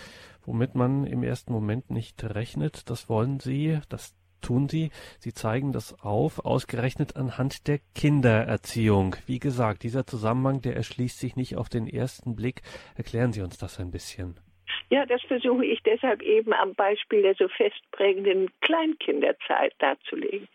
womit 0.45 0.75
man 0.75 1.07
im 1.07 1.23
ersten 1.23 1.53
Moment 1.53 1.91
nicht 1.91 2.25
rechnet, 2.25 2.91
das 2.91 3.09
wollen 3.09 3.39
Sie, 3.39 3.79
das 3.89 4.17
tun 4.41 4.69
Sie. 4.69 4.91
Sie 5.21 5.33
zeigen 5.33 5.71
das 5.71 6.03
auf, 6.03 6.45
ausgerechnet 6.45 7.15
anhand 7.15 7.69
der 7.69 7.79
Kindererziehung. 7.95 9.15
Wie 9.27 9.39
gesagt, 9.39 9.85
dieser 9.85 10.05
Zusammenhang, 10.05 10.61
der 10.61 10.75
erschließt 10.75 11.21
sich 11.21 11.37
nicht 11.37 11.57
auf 11.57 11.69
den 11.69 11.87
ersten 11.87 12.35
Blick. 12.35 12.63
Erklären 12.97 13.33
Sie 13.33 13.43
uns 13.43 13.59
das 13.59 13.79
ein 13.79 13.93
bisschen. 13.93 14.41
Ja, 14.89 15.07
das 15.07 15.23
versuche 15.23 15.65
ich 15.65 15.81
deshalb 15.85 16.21
eben 16.21 16.53
am 16.53 16.75
Beispiel 16.75 17.23
der 17.23 17.37
so 17.37 17.47
festprägenden 17.47 18.51
Kleinkinderzeit 18.61 19.73
darzulegen. 19.79 20.49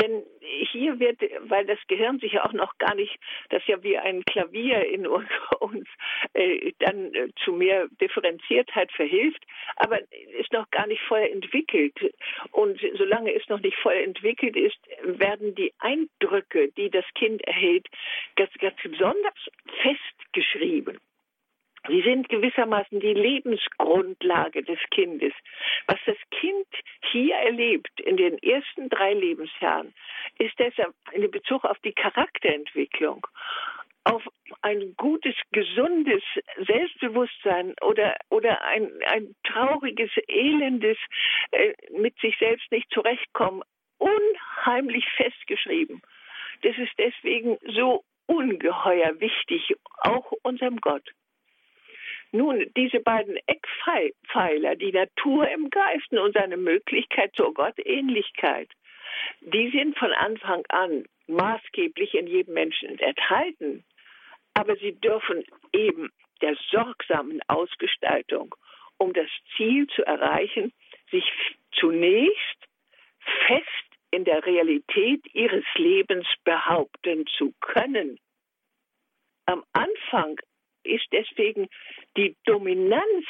Denn 0.00 0.22
hier 0.70 0.98
wird, 0.98 1.20
weil 1.48 1.64
das 1.66 1.78
Gehirn 1.88 2.18
sich 2.18 2.32
ja 2.32 2.44
auch 2.44 2.52
noch 2.52 2.76
gar 2.78 2.94
nicht, 2.94 3.18
das 3.50 3.66
ja 3.66 3.82
wie 3.82 3.96
ein 3.96 4.24
Klavier 4.24 4.84
in 4.86 5.06
uns 5.60 5.88
äh, 6.34 6.72
dann 6.78 7.14
äh, 7.14 7.28
zu 7.44 7.52
mehr 7.52 7.88
Differenziertheit 8.00 8.92
verhilft, 8.92 9.44
aber 9.76 10.00
ist 10.38 10.52
noch 10.52 10.70
gar 10.70 10.86
nicht 10.86 11.02
voll 11.02 11.22
entwickelt. 11.22 11.94
Und 12.52 12.80
solange 12.96 13.34
es 13.34 13.48
noch 13.48 13.60
nicht 13.60 13.76
voll 13.78 13.94
entwickelt 13.94 14.56
ist, 14.56 14.78
werden 15.02 15.54
die 15.54 15.72
Eindrücke, 15.78 16.70
die 16.76 16.90
das 16.90 17.04
Kind 17.14 17.42
erhält, 17.46 17.86
ganz, 18.36 18.52
ganz 18.58 18.76
besonders 18.82 19.34
festgeschrieben. 19.82 20.98
Sie 21.88 22.02
sind 22.02 22.28
gewissermaßen 22.28 23.00
die 23.00 23.14
Lebensgrundlage 23.14 24.62
des 24.62 24.78
Kindes. 24.90 25.32
Was 25.86 25.98
das 26.06 26.16
Kind 26.30 26.66
hier 27.12 27.34
erlebt 27.36 28.00
in 28.00 28.16
den 28.16 28.38
ersten 28.38 28.88
drei 28.88 29.14
Lebensjahren, 29.14 29.94
ist 30.38 30.58
deshalb 30.58 30.94
in 31.12 31.30
Bezug 31.30 31.64
auf 31.64 31.78
die 31.80 31.92
Charakterentwicklung, 31.92 33.26
auf 34.04 34.22
ein 34.62 34.94
gutes, 34.96 35.34
gesundes 35.52 36.22
Selbstbewusstsein 36.58 37.74
oder, 37.82 38.16
oder 38.30 38.62
ein, 38.62 38.90
ein 39.08 39.34
trauriges, 39.44 40.10
elendes, 40.28 40.96
äh, 41.50 41.72
mit 41.90 42.16
sich 42.20 42.36
selbst 42.38 42.70
nicht 42.70 42.88
zurechtkommen, 42.90 43.62
unheimlich 43.98 45.04
festgeschrieben. 45.16 46.02
Das 46.62 46.76
ist 46.78 46.92
deswegen 46.98 47.58
so 47.74 48.04
ungeheuer 48.26 49.20
wichtig, 49.20 49.74
auch 50.02 50.32
unserem 50.42 50.76
Gott. 50.80 51.02
Nun, 52.32 52.70
diese 52.76 53.00
beiden 53.00 53.38
Eckpfeiler, 53.46 54.76
die 54.76 54.92
Natur 54.92 55.48
im 55.48 55.70
Geiste 55.70 56.22
und 56.22 56.34
seine 56.34 56.56
Möglichkeit 56.56 57.34
zur 57.34 57.54
Gottähnlichkeit, 57.54 58.68
die 59.40 59.70
sind 59.70 59.96
von 59.98 60.12
Anfang 60.12 60.64
an 60.68 61.04
maßgeblich 61.28 62.14
in 62.14 62.26
jedem 62.26 62.54
Menschen 62.54 62.98
enthalten. 62.98 63.84
Aber 64.54 64.76
sie 64.76 64.92
dürfen 64.92 65.44
eben 65.72 66.10
der 66.40 66.56
sorgsamen 66.70 67.40
Ausgestaltung, 67.48 68.54
um 68.98 69.12
das 69.12 69.28
Ziel 69.56 69.86
zu 69.88 70.04
erreichen, 70.04 70.72
sich 71.10 71.24
zunächst 71.72 72.66
fest 73.46 73.86
in 74.10 74.24
der 74.24 74.44
Realität 74.46 75.22
ihres 75.34 75.64
Lebens 75.74 76.26
behaupten 76.44 77.26
zu 77.38 77.52
können. 77.60 78.18
Am 79.46 79.64
Anfang 79.72 80.40
ist 80.86 81.06
deswegen 81.12 81.68
die 82.16 82.36
Dominanz 82.44 83.26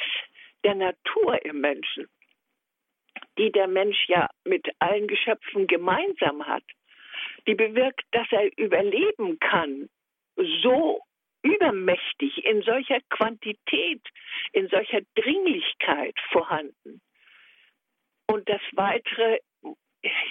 der 0.63 0.75
Natur 0.75 1.43
im 1.45 1.61
Menschen, 1.61 2.07
die 3.37 3.51
der 3.51 3.67
Mensch 3.67 4.07
ja 4.07 4.29
mit 4.43 4.67
allen 4.79 5.07
Geschöpfen 5.07 5.67
gemeinsam 5.67 6.45
hat, 6.45 6.63
die 7.47 7.55
bewirkt, 7.55 8.03
dass 8.11 8.27
er 8.31 8.49
überleben 8.57 9.39
kann, 9.39 9.89
so 10.35 11.01
übermächtig, 11.43 12.43
in 12.45 12.61
solcher 12.61 12.99
Quantität, 13.09 14.01
in 14.51 14.67
solcher 14.67 15.01
Dringlichkeit 15.15 16.15
vorhanden. 16.31 17.01
Und 18.27 18.47
das 18.49 18.61
weitere, 18.73 19.39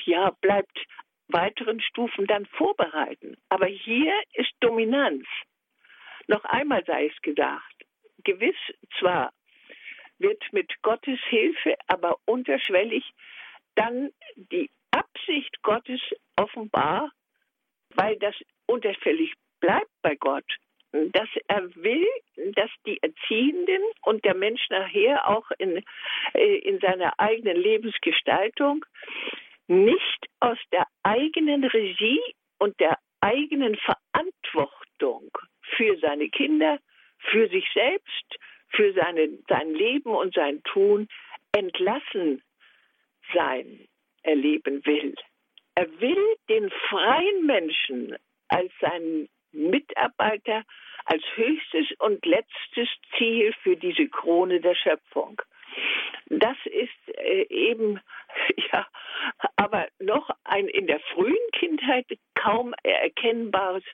ja, 0.04 0.30
bleibt 0.40 0.78
weiteren 1.28 1.80
Stufen 1.80 2.26
dann 2.26 2.46
vorbereiten. 2.46 3.36
Aber 3.48 3.66
hier 3.66 4.14
ist 4.34 4.52
Dominanz. 4.60 5.26
Noch 6.28 6.44
einmal 6.44 6.84
sei 6.86 7.06
es 7.06 7.22
gedacht, 7.22 7.74
gewiss 8.24 8.56
zwar 8.98 9.32
wird 10.18 10.42
mit 10.52 10.70
Gottes 10.82 11.20
Hilfe, 11.28 11.76
aber 11.86 12.16
unterschwellig 12.24 13.04
dann 13.74 14.10
die 14.36 14.70
Absicht 14.90 15.62
Gottes 15.62 16.00
offenbar, 16.36 17.10
weil 17.94 18.16
das 18.18 18.34
unterschwellig 18.66 19.34
bleibt 19.60 19.90
bei 20.02 20.16
Gott, 20.16 20.44
dass 20.92 21.28
er 21.48 21.74
will, 21.76 22.06
dass 22.54 22.70
die 22.86 23.02
Erziehenden 23.02 23.82
und 24.02 24.24
der 24.24 24.34
Mensch 24.34 24.62
nachher 24.70 25.28
auch 25.28 25.50
in, 25.58 25.82
äh, 26.32 26.56
in 26.58 26.80
seiner 26.80 27.18
eigenen 27.18 27.56
Lebensgestaltung 27.56 28.84
nicht 29.66 30.26
aus 30.40 30.58
der 30.72 30.86
eigenen 31.02 31.64
Regie 31.64 32.20
und 32.58 32.78
der 32.80 32.98
eigenen 33.20 33.76
Verantwortung 33.76 35.30
für 35.76 35.98
seine 35.98 36.28
Kinder, 36.28 36.78
für 37.18 37.48
sich 37.48 37.66
selbst, 37.72 38.38
für 38.68 38.92
seine, 38.92 39.38
sein 39.48 39.72
Leben 39.74 40.14
und 40.14 40.34
sein 40.34 40.62
Tun 40.64 41.08
entlassen 41.52 42.42
sein 43.34 43.88
erleben 44.22 44.84
will. 44.84 45.14
Er 45.74 45.88
will 46.00 46.36
den 46.48 46.70
freien 46.70 47.46
Menschen 47.46 48.16
als 48.48 48.72
seinen 48.80 49.28
Mitarbeiter 49.52 50.64
als 51.04 51.22
höchstes 51.34 51.86
und 51.98 52.24
letztes 52.26 52.88
Ziel 53.16 53.54
für 53.62 53.76
diese 53.76 54.08
Krone 54.08 54.60
der 54.60 54.74
Schöpfung. 54.74 55.40
Das 56.26 56.56
ist 56.64 57.18
äh, 57.18 57.46
eben 57.48 58.00
ja 58.72 58.86
aber 59.56 59.88
noch 60.00 60.30
ein 60.44 60.68
in 60.68 60.86
der 60.86 61.00
frühen 61.14 61.50
Kindheit 61.52 62.06
kaum 62.34 62.74
erkennbares 62.82 63.84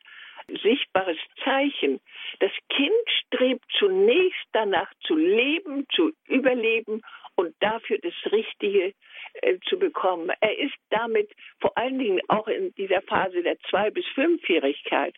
sichtbares 0.63 1.19
Zeichen. 1.45 2.01
Das 2.41 2.53
Kind 2.69 2.93
strebt 3.27 3.65
zunächst 3.79 4.47
danach 4.53 4.91
zu 5.07 5.17
leben, 5.17 5.87
zu 5.95 6.13
überleben 6.27 7.03
und 7.37 7.55
dafür 7.61 7.99
das 7.99 8.15
Richtige 8.31 8.95
äh, 9.35 9.59
zu 9.69 9.79
bekommen. 9.79 10.31
Er 10.41 10.59
ist 10.59 10.75
damit 10.91 11.31
vor 11.61 11.77
allen 11.77 11.99
Dingen 11.99 12.21
auch 12.29 12.49
in 12.49 12.75
dieser 12.75 13.03
Phase 13.03 13.43
der 13.43 13.59
Zwei- 13.71 13.91
bis 13.91 14.07
Fünfjährigkeit 14.15 15.15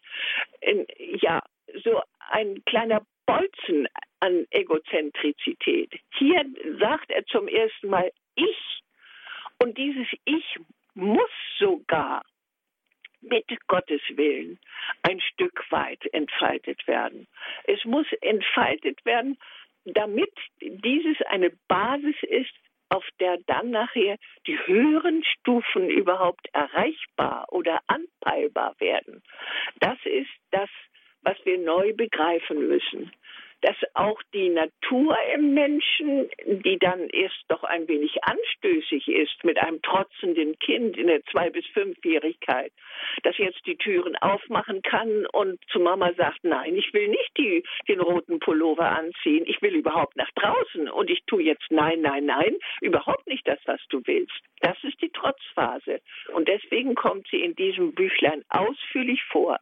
in, 0.60 0.86
ja 1.20 1.42
so 1.82 2.00
ein 2.30 2.62
kleiner 2.64 3.04
Bolzen 3.26 3.88
an 4.20 4.46
Egozentrizität. 4.50 5.92
Hier 6.18 6.44
sagt 6.78 7.10
er 7.10 7.24
zum 7.26 7.48
ersten 7.48 7.88
Mal 7.88 8.10
ich 8.34 8.82
und 9.62 9.76
dieses 9.78 10.06
Ich 10.24 10.58
muss 10.94 11.30
sogar 11.58 12.22
mit 13.24 13.46
Gottes 13.66 14.00
Willen 14.10 14.58
ein 15.02 15.20
Stück 15.20 15.64
weit 15.70 16.04
entfaltet 16.12 16.86
werden. 16.86 17.26
Es 17.64 17.84
muss 17.84 18.06
entfaltet 18.20 19.04
werden, 19.04 19.38
damit 19.84 20.32
dieses 20.60 21.20
eine 21.26 21.50
Basis 21.68 22.16
ist, 22.22 22.54
auf 22.90 23.04
der 23.18 23.38
dann 23.46 23.70
nachher 23.70 24.18
die 24.46 24.58
höheren 24.66 25.24
Stufen 25.24 25.90
überhaupt 25.90 26.48
erreichbar 26.52 27.46
oder 27.50 27.80
anpeilbar 27.86 28.76
werden. 28.78 29.22
Das 29.80 29.98
ist 30.04 30.30
das, 30.50 30.68
was 31.22 31.36
wir 31.44 31.58
neu 31.58 31.92
begreifen 31.94 32.68
müssen 32.68 33.10
dass 33.64 33.76
auch 33.94 34.20
die 34.34 34.50
Natur 34.50 35.16
im 35.34 35.54
Menschen, 35.54 36.28
die 36.44 36.78
dann 36.78 37.08
erst 37.08 37.44
doch 37.48 37.64
ein 37.64 37.88
wenig 37.88 38.22
anstößig 38.22 39.08
ist 39.08 39.42
mit 39.42 39.58
einem 39.58 39.80
trotzenden 39.80 40.58
Kind 40.58 40.98
in 40.98 41.06
der 41.06 41.22
Zwei- 41.24 41.48
bis 41.48 41.64
Fünfjährigkeit, 41.68 42.72
das 43.22 43.38
jetzt 43.38 43.64
die 43.64 43.76
Türen 43.76 44.16
aufmachen 44.16 44.82
kann 44.82 45.24
und 45.32 45.58
zu 45.70 45.80
Mama 45.80 46.12
sagt, 46.12 46.44
nein, 46.44 46.76
ich 46.76 46.92
will 46.92 47.08
nicht 47.08 47.30
die, 47.38 47.64
den 47.88 48.00
roten 48.00 48.38
Pullover 48.38 48.90
anziehen, 48.90 49.44
ich 49.46 49.62
will 49.62 49.74
überhaupt 49.74 50.16
nach 50.16 50.30
draußen 50.34 50.90
und 50.90 51.08
ich 51.08 51.24
tue 51.26 51.42
jetzt 51.42 51.70
nein, 51.70 52.02
nein, 52.02 52.26
nein, 52.26 52.58
überhaupt 52.82 53.26
nicht 53.26 53.48
das, 53.48 53.60
was 53.64 53.80
du 53.88 54.02
willst. 54.04 54.38
Das 54.60 54.76
ist 54.82 55.00
die 55.00 55.10
Trotzphase. 55.10 56.00
Und 56.34 56.48
deswegen 56.48 56.94
kommt 56.94 57.26
sie 57.30 57.40
in 57.40 57.54
diesem 57.54 57.94
Büchlein 57.94 58.44
ausführlich 58.50 59.22
vor. 59.30 59.58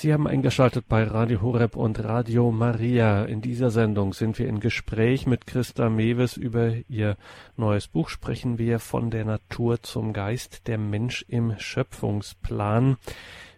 Sie 0.00 0.14
haben 0.14 0.26
eingeschaltet 0.26 0.86
bei 0.88 1.04
Radio 1.04 1.42
Horeb 1.42 1.76
und 1.76 2.02
Radio 2.02 2.50
Maria. 2.50 3.24
In 3.24 3.42
dieser 3.42 3.70
Sendung 3.70 4.14
sind 4.14 4.38
wir 4.38 4.48
in 4.48 4.58
Gespräch 4.58 5.26
mit 5.26 5.46
Christa 5.46 5.90
Mewes 5.90 6.38
über 6.38 6.72
ihr 6.88 7.18
neues 7.58 7.86
Buch. 7.86 8.08
Sprechen 8.08 8.56
wir 8.56 8.78
von 8.78 9.10
der 9.10 9.26
Natur 9.26 9.82
zum 9.82 10.14
Geist, 10.14 10.68
der 10.68 10.78
Mensch 10.78 11.26
im 11.28 11.52
Schöpfungsplan. 11.58 12.96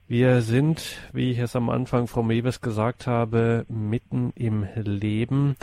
Wir 0.08 0.42
sind, 0.42 0.99
wie 1.12 1.30
ich 1.30 1.38
es 1.38 1.54
am 1.54 1.70
Anfang 1.70 2.08
Frau 2.08 2.25
Mewes 2.25 2.61
gesagt 2.61 3.06
habe, 3.06 3.64
mitten 3.68 4.32
im 4.34 4.66
Leben. 4.75 5.54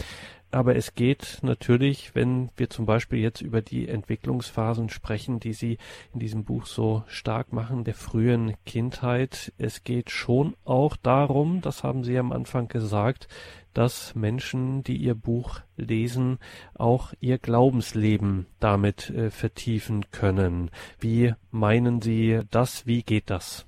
Aber 0.51 0.75
es 0.75 0.95
geht 0.95 1.39
natürlich, 1.43 2.15
wenn 2.15 2.49
wir 2.57 2.71
zum 2.71 2.87
Beispiel 2.87 3.19
jetzt 3.19 3.41
über 3.41 3.61
die 3.61 3.87
Entwicklungsphasen 3.87 4.89
sprechen, 4.89 5.39
die 5.39 5.53
Sie 5.53 5.77
in 6.11 6.19
diesem 6.19 6.43
Buch 6.43 6.65
so 6.65 7.03
stark 7.07 7.53
machen, 7.53 7.83
der 7.83 7.93
frühen 7.93 8.55
Kindheit. 8.65 9.53
Es 9.59 9.83
geht 9.83 10.09
schon 10.09 10.55
auch 10.65 10.95
darum, 10.95 11.61
das 11.61 11.83
haben 11.83 12.03
Sie 12.03 12.17
am 12.17 12.31
Anfang 12.31 12.67
gesagt, 12.67 13.27
dass 13.75 14.15
Menschen, 14.15 14.83
die 14.83 14.97
Ihr 14.97 15.13
Buch 15.13 15.59
lesen, 15.77 16.39
auch 16.73 17.13
ihr 17.19 17.37
Glaubensleben 17.37 18.47
damit 18.59 19.11
äh, 19.11 19.29
vertiefen 19.29 20.09
können. 20.11 20.71
Wie 20.99 21.33
meinen 21.51 22.01
Sie 22.01 22.41
das? 22.49 22.87
Wie 22.87 23.03
geht 23.03 23.29
das? 23.29 23.67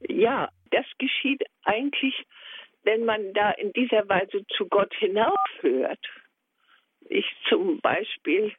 Ja, 0.00 0.48
das 0.72 0.86
geschieht 0.98 1.42
eigentlich 1.62 2.14
wenn 2.88 3.04
man 3.04 3.34
da 3.34 3.50
in 3.50 3.70
dieser 3.74 4.08
Weise 4.08 4.46
zu 4.56 4.66
Gott 4.66 4.94
hinaufhört, 4.94 6.00
ich 7.10 7.26
zum 7.46 7.82
Beispiel 7.82 8.54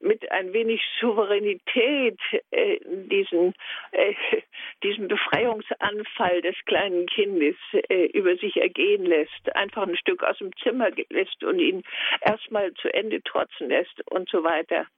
mit 0.00 0.28
ein 0.32 0.52
wenig 0.52 0.82
Souveränität 0.98 2.18
äh, 2.50 2.80
diesen, 2.82 3.54
äh, 3.92 4.14
diesen 4.82 5.06
Befreiungsanfall 5.06 6.42
des 6.42 6.56
kleinen 6.64 7.06
Kindes 7.06 7.54
äh, 7.88 8.06
über 8.06 8.36
sich 8.36 8.56
ergehen 8.56 9.06
lässt, 9.06 9.54
einfach 9.54 9.86
ein 9.86 9.96
Stück 9.96 10.24
aus 10.24 10.38
dem 10.38 10.50
Zimmer 10.56 10.90
lässt 11.10 11.44
und 11.44 11.60
ihn 11.60 11.84
erstmal 12.20 12.74
zu 12.74 12.92
Ende 12.92 13.22
trotzen 13.22 13.68
lässt 13.68 14.02
und 14.10 14.28
so 14.28 14.42
weiter. 14.42 14.88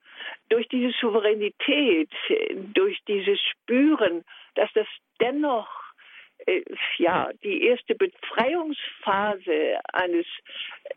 Durch 0.49 0.67
diese 0.69 0.91
Souveränität, 0.99 2.09
durch 2.73 2.97
dieses 3.07 3.39
Spüren, 3.41 4.23
dass 4.55 4.73
das 4.73 4.87
dennoch 5.21 5.84
äh, 6.45 6.63
ja, 6.97 7.31
die 7.43 7.63
erste 7.65 7.95
Befreiungsphase 7.95 9.79
eines, 9.91 10.25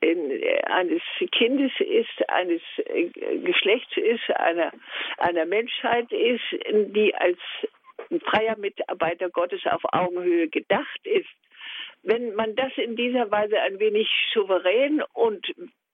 äh, 0.00 0.62
eines 0.64 1.02
Kindes 1.32 1.72
ist, 1.80 2.28
eines 2.28 2.61
äh, 2.76 3.08
Geschlechts 3.38 3.96
ist, 3.96 4.30
einer, 4.37 4.72
einer 5.16 5.46
Menschheit 5.46 6.12
ist, 6.12 6.44
die 6.70 7.14
als 7.14 7.38
freier 8.24 8.56
Mitarbeiter 8.58 9.30
Gottes 9.30 9.64
auf 9.66 9.82
Augenhöhe 9.92 10.48
gedacht 10.48 11.00
ist. 11.04 11.28
Wenn 12.02 12.34
man 12.34 12.54
das 12.54 12.72
in 12.76 12.96
dieser 12.96 13.30
Weise 13.30 13.61
ein 13.61 13.80
wenig 13.80 14.08
souverän 14.32 15.02
und 15.14 15.46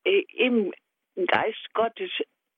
im 0.04 0.74
Geist 1.26 1.72
Gottes 1.72 2.10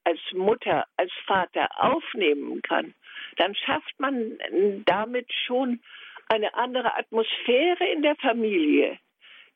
als 0.05 0.21
Mutter, 0.33 0.87
als 0.97 1.13
Vater 1.27 1.69
aufnehmen 1.77 2.61
kann, 2.63 2.95
dann 3.37 3.55
schafft 3.55 3.99
man 3.99 4.39
damit 4.85 5.33
schon 5.47 5.81
eine 6.29 6.55
andere 6.55 6.97
Atmosphäre 6.97 7.87
in 7.93 8.03
der 8.03 8.17
Familie. 8.17 8.99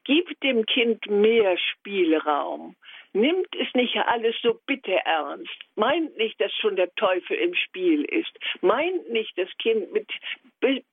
Gibt 0.05 0.43
dem 0.43 0.65
Kind 0.67 1.07
mehr 1.07 1.59
Spielraum. 1.59 2.75
Nimmt 3.13 3.49
es 3.57 3.67
nicht 3.75 3.97
alles 3.97 4.37
so 4.41 4.59
bitter 4.67 4.95
ernst. 5.05 5.51
Meint 5.75 6.17
nicht, 6.17 6.41
dass 6.41 6.53
schon 6.55 6.77
der 6.77 6.95
Teufel 6.95 7.37
im 7.37 7.55
Spiel 7.55 8.05
ist. 8.05 8.33
Meint 8.61 9.11
nicht, 9.11 9.37
das 9.37 9.49
Kind 9.59 9.93
mit 9.93 10.09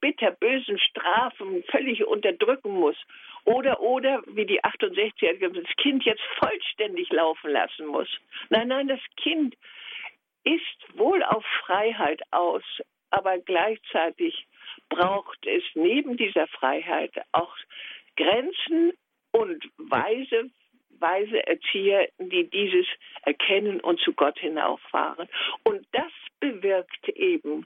bitter 0.02 0.32
bösen 0.32 0.80
Strafen 0.80 1.64
völlig 1.70 2.06
unterdrücken 2.06 2.72
muss. 2.72 2.98
Oder, 3.46 3.80
oder, 3.80 4.24
wie 4.28 4.46
die 4.46 4.62
68er, 4.64 5.50
das 5.50 5.76
Kind 5.78 6.04
jetzt 6.04 6.24
vollständig 6.38 7.10
laufen 7.12 7.52
lassen 7.52 7.86
muss. 7.86 8.10
Nein, 8.50 8.68
nein, 8.68 8.88
das 8.88 9.00
Kind 9.16 9.56
ist 10.44 10.98
wohl 10.98 11.24
auf 11.24 11.46
Freiheit 11.66 12.22
aus, 12.32 12.64
aber 13.10 13.38
gleichzeitig 13.38 14.48
braucht 14.90 15.46
es 15.46 15.64
neben 15.76 16.18
dieser 16.18 16.48
Freiheit 16.48 17.14
auch 17.32 17.56
Grenzen 18.16 18.94
und 19.32 19.64
weise, 19.78 20.50
weise 21.00 21.46
Erzieher, 21.46 22.10
die 22.18 22.50
dieses 22.50 22.88
erkennen 23.22 23.80
und 23.82 24.00
zu 24.00 24.14
Gott 24.14 24.40
hinauffahren. 24.40 25.28
Und 25.64 25.86
das 25.92 26.12
bewirkt 26.40 27.10
eben 27.10 27.66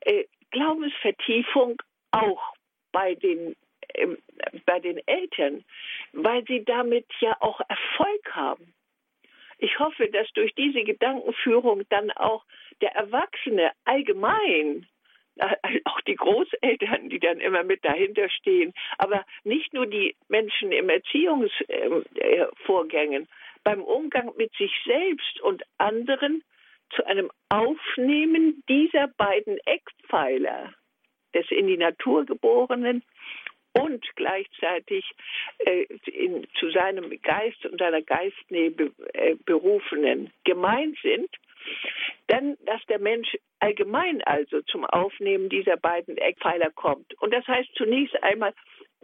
äh, 0.00 0.24
Glaubensvertiefung 0.50 1.80
auch 2.12 2.54
bei 2.92 3.14
den 3.14 3.56
äh, 3.94 4.06
bei 4.64 4.80
den 4.80 5.00
Eltern, 5.06 5.64
weil 6.12 6.44
sie 6.46 6.64
damit 6.64 7.06
ja 7.20 7.36
auch 7.40 7.60
Erfolg 7.68 8.34
haben. 8.34 8.74
Ich 9.58 9.78
hoffe, 9.78 10.08
dass 10.08 10.28
durch 10.34 10.54
diese 10.54 10.84
Gedankenführung 10.84 11.82
dann 11.88 12.10
auch 12.12 12.44
der 12.80 12.92
Erwachsene 12.92 13.72
allgemein 13.84 14.86
auch 15.84 16.00
die 16.02 16.16
Großeltern, 16.16 17.08
die 17.08 17.18
dann 17.18 17.40
immer 17.40 17.64
mit 17.64 17.84
dahinter 17.84 18.30
stehen, 18.30 18.72
aber 18.98 19.24
nicht 19.44 19.74
nur 19.74 19.86
die 19.86 20.14
Menschen 20.28 20.70
im 20.72 20.88
Erziehungsvorgängen, 20.88 23.28
beim 23.64 23.82
Umgang 23.82 24.32
mit 24.36 24.54
sich 24.54 24.72
selbst 24.84 25.40
und 25.40 25.64
anderen 25.78 26.44
zu 26.94 27.04
einem 27.04 27.28
Aufnehmen 27.48 28.62
dieser 28.68 29.08
beiden 29.08 29.58
Eckpfeiler 29.66 30.72
des 31.34 31.50
in 31.50 31.66
die 31.66 31.76
Natur 31.76 32.24
geborenen 32.24 33.02
und 33.74 34.04
gleichzeitig 34.16 35.04
äh, 35.58 35.82
in, 36.06 36.46
zu 36.58 36.70
seinem 36.70 37.20
Geist 37.22 37.66
und 37.66 37.78
seiner 37.78 38.02
Geistnähe 38.02 38.70
be, 38.70 38.92
äh, 39.12 39.36
berufenen 39.44 40.32
gemeint 40.44 40.96
sind, 41.02 41.28
dann, 42.28 42.56
dass 42.64 42.84
der 42.86 42.98
Mensch 42.98 43.36
allgemein 43.58 44.22
also 44.22 44.62
zum 44.62 44.84
Aufnehmen 44.84 45.48
dieser 45.48 45.76
beiden 45.76 46.16
Eckpfeiler 46.16 46.70
kommt. 46.70 47.14
Und 47.20 47.32
das 47.32 47.46
heißt 47.46 47.70
zunächst 47.74 48.22
einmal 48.22 48.54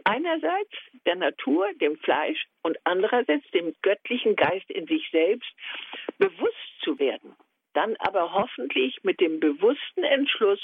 einerseits 0.03 0.71
der 1.05 1.15
Natur, 1.15 1.67
dem 1.81 1.97
Fleisch 1.97 2.45
und 2.61 2.77
andererseits 2.83 3.49
dem 3.51 3.73
göttlichen 3.81 4.35
Geist 4.35 4.69
in 4.69 4.85
sich 4.87 5.09
selbst 5.11 5.49
bewusst 6.17 6.81
zu 6.81 6.97
werden. 6.99 7.35
Dann 7.73 7.95
aber 7.97 8.31
hoffentlich 8.33 9.03
mit 9.03 9.19
dem 9.19 9.39
bewussten 9.39 10.03
Entschluss, 10.03 10.61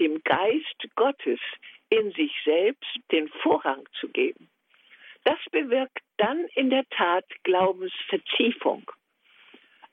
dem 0.00 0.22
Geist 0.24 0.88
Gottes 0.96 1.38
in 1.90 2.12
sich 2.12 2.32
selbst 2.44 2.98
den 3.12 3.28
Vorrang 3.28 3.86
zu 4.00 4.08
geben. 4.08 4.48
Das 5.24 5.38
bewirkt 5.52 5.98
dann 6.16 6.46
in 6.54 6.70
der 6.70 6.88
Tat 6.90 7.26
Glaubensvertiefung. 7.42 8.90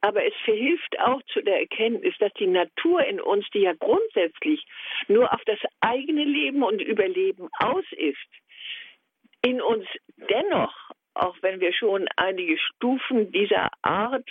Aber 0.02 0.26
es 0.26 0.34
verhilft 0.46 1.00
auch 1.00 1.22
zu 1.34 1.42
der 1.42 1.60
Erkenntnis, 1.60 2.16
dass 2.20 2.34
die 2.34 2.48
Natur 2.48 3.04
in 3.06 3.20
uns, 3.20 3.46
die 3.54 3.62
ja 3.62 3.74
grundsätzlich 3.74 4.64
nur 5.08 5.34
auf 5.34 5.44
das 5.46 5.60
eigene 5.82 6.24
Leben 6.24 6.64
und 6.64 6.82
Überleben 6.82 7.50
aus 7.60 7.86
ist, 7.92 8.18
in 9.44 9.62
uns 9.62 9.86
dennoch, 10.30 10.76
auch 11.14 11.36
wenn 11.42 11.60
wir 11.60 11.74
schon 11.74 12.08
einige 12.16 12.58
Stufen 12.58 13.32
dieser 13.32 13.70
Art 13.82 14.30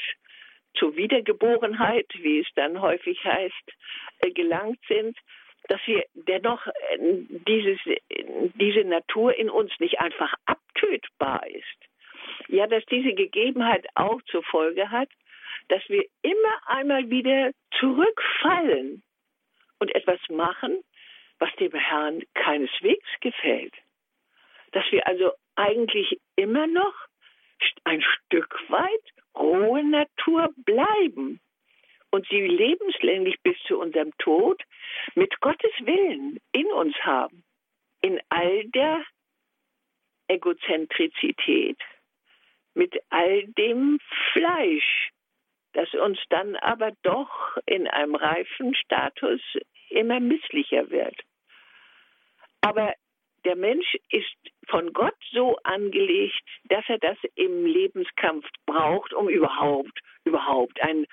zur 0.74 0.96
Wiedergeborenheit, 0.96 2.06
wie 2.20 2.40
es 2.40 2.46
dann 2.54 2.80
häufig 2.80 3.22
heißt, 3.24 3.72
äh, 4.20 4.30
gelangt 4.30 4.78
sind, 4.88 5.16
dass 5.68 5.80
wir 5.86 6.04
dennoch 6.14 6.66
äh, 6.66 6.98
dieses, 7.48 7.78
diese 8.54 8.84
Natur 8.84 9.36
in 9.36 9.50
uns 9.50 9.72
nicht 9.80 9.98
einfach 10.00 10.34
abtötbar 10.44 11.46
ist. 11.48 11.88
Ja, 12.48 12.66
dass 12.66 12.84
diese 12.86 13.14
Gegebenheit 13.14 13.86
auch 13.94 14.20
zur 14.30 14.42
Folge 14.44 14.90
hat, 14.90 15.08
dass 15.68 15.82
wir 15.88 16.04
immer 16.22 16.60
einmal 16.66 17.10
wieder 17.10 17.52
zurückfallen 17.78 19.02
und 19.78 19.94
etwas 19.94 20.20
machen, 20.28 20.82
was 21.38 21.54
dem 21.56 21.72
Herrn 21.72 22.22
keineswegs 22.34 23.08
gefällt. 23.20 23.74
Dass 24.72 24.84
wir 24.90 25.06
also 25.06 25.32
eigentlich 25.54 26.20
immer 26.36 26.66
noch 26.66 26.94
ein 27.84 28.02
Stück 28.02 28.54
weit 28.68 29.12
rohe 29.34 29.84
Natur 29.84 30.52
bleiben 30.56 31.40
und 32.10 32.26
sie 32.28 32.46
lebenslänglich 32.46 33.36
bis 33.42 33.56
zu 33.66 33.78
unserem 33.78 34.16
Tod 34.18 34.62
mit 35.14 35.38
Gottes 35.40 35.72
Willen 35.80 36.38
in 36.52 36.66
uns 36.66 36.94
haben, 37.02 37.44
in 38.02 38.20
all 38.28 38.64
der 38.68 39.04
Egozentrizität, 40.28 41.78
mit 42.74 42.94
all 43.10 43.44
dem 43.58 43.98
Fleisch, 44.32 45.10
das 45.76 45.92
uns 45.92 46.18
dann 46.30 46.56
aber 46.56 46.92
doch 47.02 47.58
in 47.66 47.86
einem 47.86 48.14
reifen 48.14 48.74
Status 48.74 49.42
immer 49.90 50.20
misslicher 50.20 50.90
wird. 50.90 51.20
Aber 52.62 52.94
der 53.44 53.56
Mensch 53.56 53.94
ist 54.10 54.34
von 54.68 54.94
Gott 54.94 55.14
so 55.32 55.56
angelegt, 55.64 56.42
dass 56.64 56.84
er 56.88 56.98
das 56.98 57.18
im 57.34 57.66
Lebenskampf 57.66 58.46
braucht, 58.64 59.12
um 59.12 59.28
überhaupt, 59.28 60.00
überhaupt 60.24 60.80
ein 60.82 61.06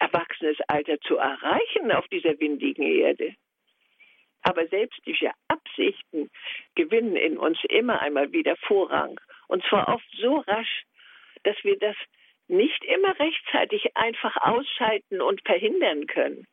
erwachsenes 0.00 0.58
Alter 0.66 1.00
zu 1.00 1.16
erreichen 1.16 1.92
auf 1.92 2.06
dieser 2.08 2.38
windigen 2.40 2.82
Erde. 2.82 3.34
Aber 4.42 4.66
selbst 4.66 5.00
diese 5.06 5.30
Absichten 5.46 6.28
gewinnen 6.74 7.14
in 7.14 7.38
uns 7.38 7.58
immer 7.68 8.00
einmal 8.00 8.32
wieder 8.32 8.56
Vorrang. 8.56 9.20
Und 9.46 9.64
zwar 9.66 9.88
oft 9.88 10.10
so 10.20 10.38
rasch, 10.38 10.82
dass 11.44 11.56
wir 11.62 11.78
das 11.78 11.96
nicht 12.48 12.82
immer 12.84 13.18
rechtzeitig 13.18 13.96
einfach 13.96 14.36
ausschalten 14.38 15.20
und 15.20 15.42
verhindern 15.42 16.06
können. 16.06 16.46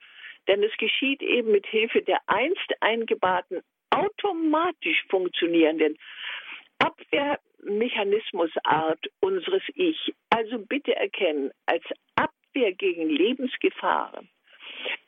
Denn 0.47 0.63
es 0.63 0.75
geschieht 0.77 1.23
eben 1.23 1.51
mit 1.51 1.65
Hilfe 1.65 2.01
der 2.01 2.19
einst 2.27 2.73
eingebauten 2.81 3.62
automatisch 3.89 5.03
funktionierenden 5.10 5.97
Abwehrmechanismusart 6.79 9.08
unseres 9.21 9.63
Ich. 9.73 10.13
Also 10.29 10.60
bitte 10.60 10.95
erkennen, 10.95 11.51
als 11.65 11.84
Abwehr 12.15 12.73
gegen 12.73 13.10
Lebensgefahren 13.10 14.29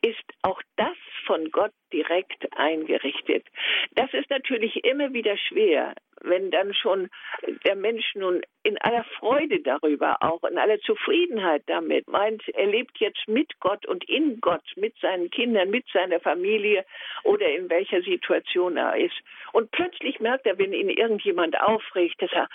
ist 0.02 0.24
auch 0.42 0.60
das 0.76 0.96
von 1.26 1.50
Gott 1.50 1.72
direkt 1.92 2.46
eingerichtet. 2.56 3.46
Das 3.94 4.12
ist 4.12 4.30
natürlich 4.30 4.84
immer 4.84 5.12
wieder 5.12 5.36
schwer, 5.36 5.94
wenn 6.22 6.50
dann 6.50 6.74
schon 6.74 7.08
der 7.64 7.76
Mensch 7.76 8.14
nun 8.14 8.42
in 8.62 8.78
aller 8.78 9.04
Freude 9.18 9.60
darüber, 9.60 10.16
auch 10.20 10.42
in 10.44 10.58
aller 10.58 10.80
Zufriedenheit 10.80 11.62
damit 11.66 12.08
meint, 12.08 12.46
er 12.48 12.66
lebt 12.66 12.98
jetzt 12.98 13.26
mit 13.28 13.58
Gott 13.60 13.86
und 13.86 14.08
in 14.08 14.40
Gott, 14.40 14.64
mit 14.76 14.96
seinen 15.00 15.30
Kindern, 15.30 15.70
mit 15.70 15.86
seiner 15.92 16.20
Familie 16.20 16.84
oder 17.24 17.48
in 17.48 17.70
welcher 17.70 18.02
Situation 18.02 18.76
er 18.76 18.96
ist. 18.96 19.16
Und 19.52 19.70
plötzlich 19.70 20.20
merkt 20.20 20.46
er, 20.46 20.58
wenn 20.58 20.72
ihn 20.72 20.90
irgendjemand 20.90 21.60
aufregt, 21.60 22.20
dass 22.22 22.32
er 22.32 22.48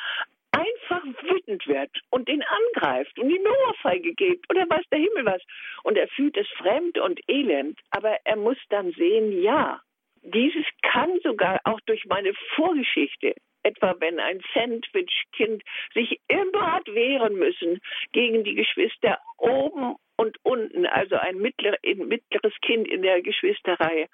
einfach 0.53 1.03
wütend 1.21 1.67
wird 1.67 1.91
und 2.09 2.27
den 2.27 2.43
angreift 2.43 3.17
und 3.19 3.29
ihm 3.29 3.45
eine 3.45 3.55
Ohrfeige 3.67 4.13
gibt 4.13 4.49
oder 4.49 4.69
weiß 4.69 4.85
der 4.91 4.99
Himmel 4.99 5.25
was. 5.25 5.41
Und 5.83 5.97
er 5.97 6.07
fühlt 6.09 6.37
es 6.37 6.47
fremd 6.57 6.97
und 6.99 7.19
elend, 7.27 7.79
aber 7.91 8.17
er 8.23 8.37
muss 8.37 8.57
dann 8.69 8.91
sehen, 8.93 9.41
ja, 9.41 9.81
dieses 10.21 10.65
kann 10.81 11.19
sogar 11.23 11.59
auch 11.65 11.79
durch 11.81 12.05
meine 12.05 12.33
Vorgeschichte 12.55 13.35
etwa 13.63 13.95
wenn 13.99 14.19
ein 14.19 14.41
Sandwich-Kind 14.53 15.63
sich 15.93 16.19
immer 16.27 16.73
hat 16.73 16.87
wehren 16.87 17.35
müssen 17.35 17.79
gegen 18.11 18.43
die 18.43 18.55
Geschwister 18.55 19.19
oben 19.37 19.95
und 20.23 20.37
unten, 20.43 20.85
also 20.85 21.15
ein 21.15 21.37
mittler, 21.37 21.75
ein 21.85 22.07
mittleres 22.07 22.53
Kind 22.61 22.87
in 22.87 23.01
der 23.01 23.21
Geschwisterreihe, 23.21 24.07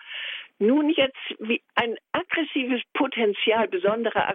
nun 0.58 0.89
jetzt 0.89 1.15
wie 1.38 1.62
ein 1.76 1.98
aggressives 2.12 2.82
Potenzial 2.93 3.67
besonderer 3.67 4.28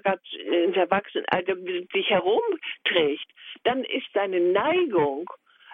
ins 0.47 0.77
Erwachsenenalter 0.77 1.57
sich 1.93 2.09
herumträgt, 2.09 3.27
dann 3.65 3.85
ist 3.85 4.07
seine 4.15 4.41
Neigung, 4.41 5.29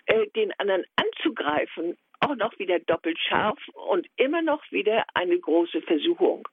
äh, 0.07 0.27
den 0.35 0.53
anderen 0.59 0.85
anzugreifen, 0.97 1.97
auch 2.21 2.35
noch 2.35 2.59
wieder 2.59 2.79
doppelt 2.81 3.19
scharf 3.19 3.59
und 3.75 4.07
immer 4.17 4.43
noch 4.43 4.63
wieder 4.71 5.05
eine 5.15 5.39
große 5.39 5.83
Versuchung. 5.83 6.49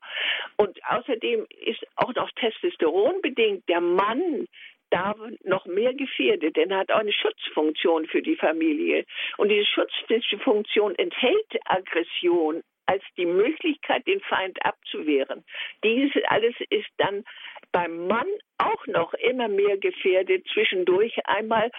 Und 0.57 0.77
außerdem 0.86 1.45
ist 1.65 1.86
auch 1.95 2.13
noch 2.15 2.29
Testosteron 2.31 3.21
bedingt 3.21 3.67
der 3.67 3.81
Mann 3.81 4.47
da 4.89 5.15
noch 5.43 5.65
mehr 5.65 5.93
gefährdet, 5.93 6.56
denn 6.56 6.71
er 6.71 6.80
hat 6.80 6.91
auch 6.91 7.00
eine 7.00 7.13
Schutzfunktion 7.13 8.06
für 8.08 8.21
die 8.21 8.36
Familie. 8.36 9.06
Und 9.38 9.50
diese 9.50 9.65
Schutzfunktion 9.65 10.95
enthält 10.95 11.60
Aggression 11.65 12.63
als 12.88 13.04
die 13.17 13.26
Möglichkeit, 13.26 14.08
den 14.08 14.21
Feind 14.21 14.58
abzuwehren. 14.65 15.43
Dies 15.84 16.12
alles 16.30 16.56
ist 16.69 16.89
dann 16.97 17.23
beim 17.71 18.08
Mann 18.08 18.28
auch 18.58 18.88
noch 18.88 19.13
immer 19.15 19.50
mehr 19.50 19.78
gefährdet, 19.78 20.47
zwischendurch 20.54 21.13
einmal 21.26 21.69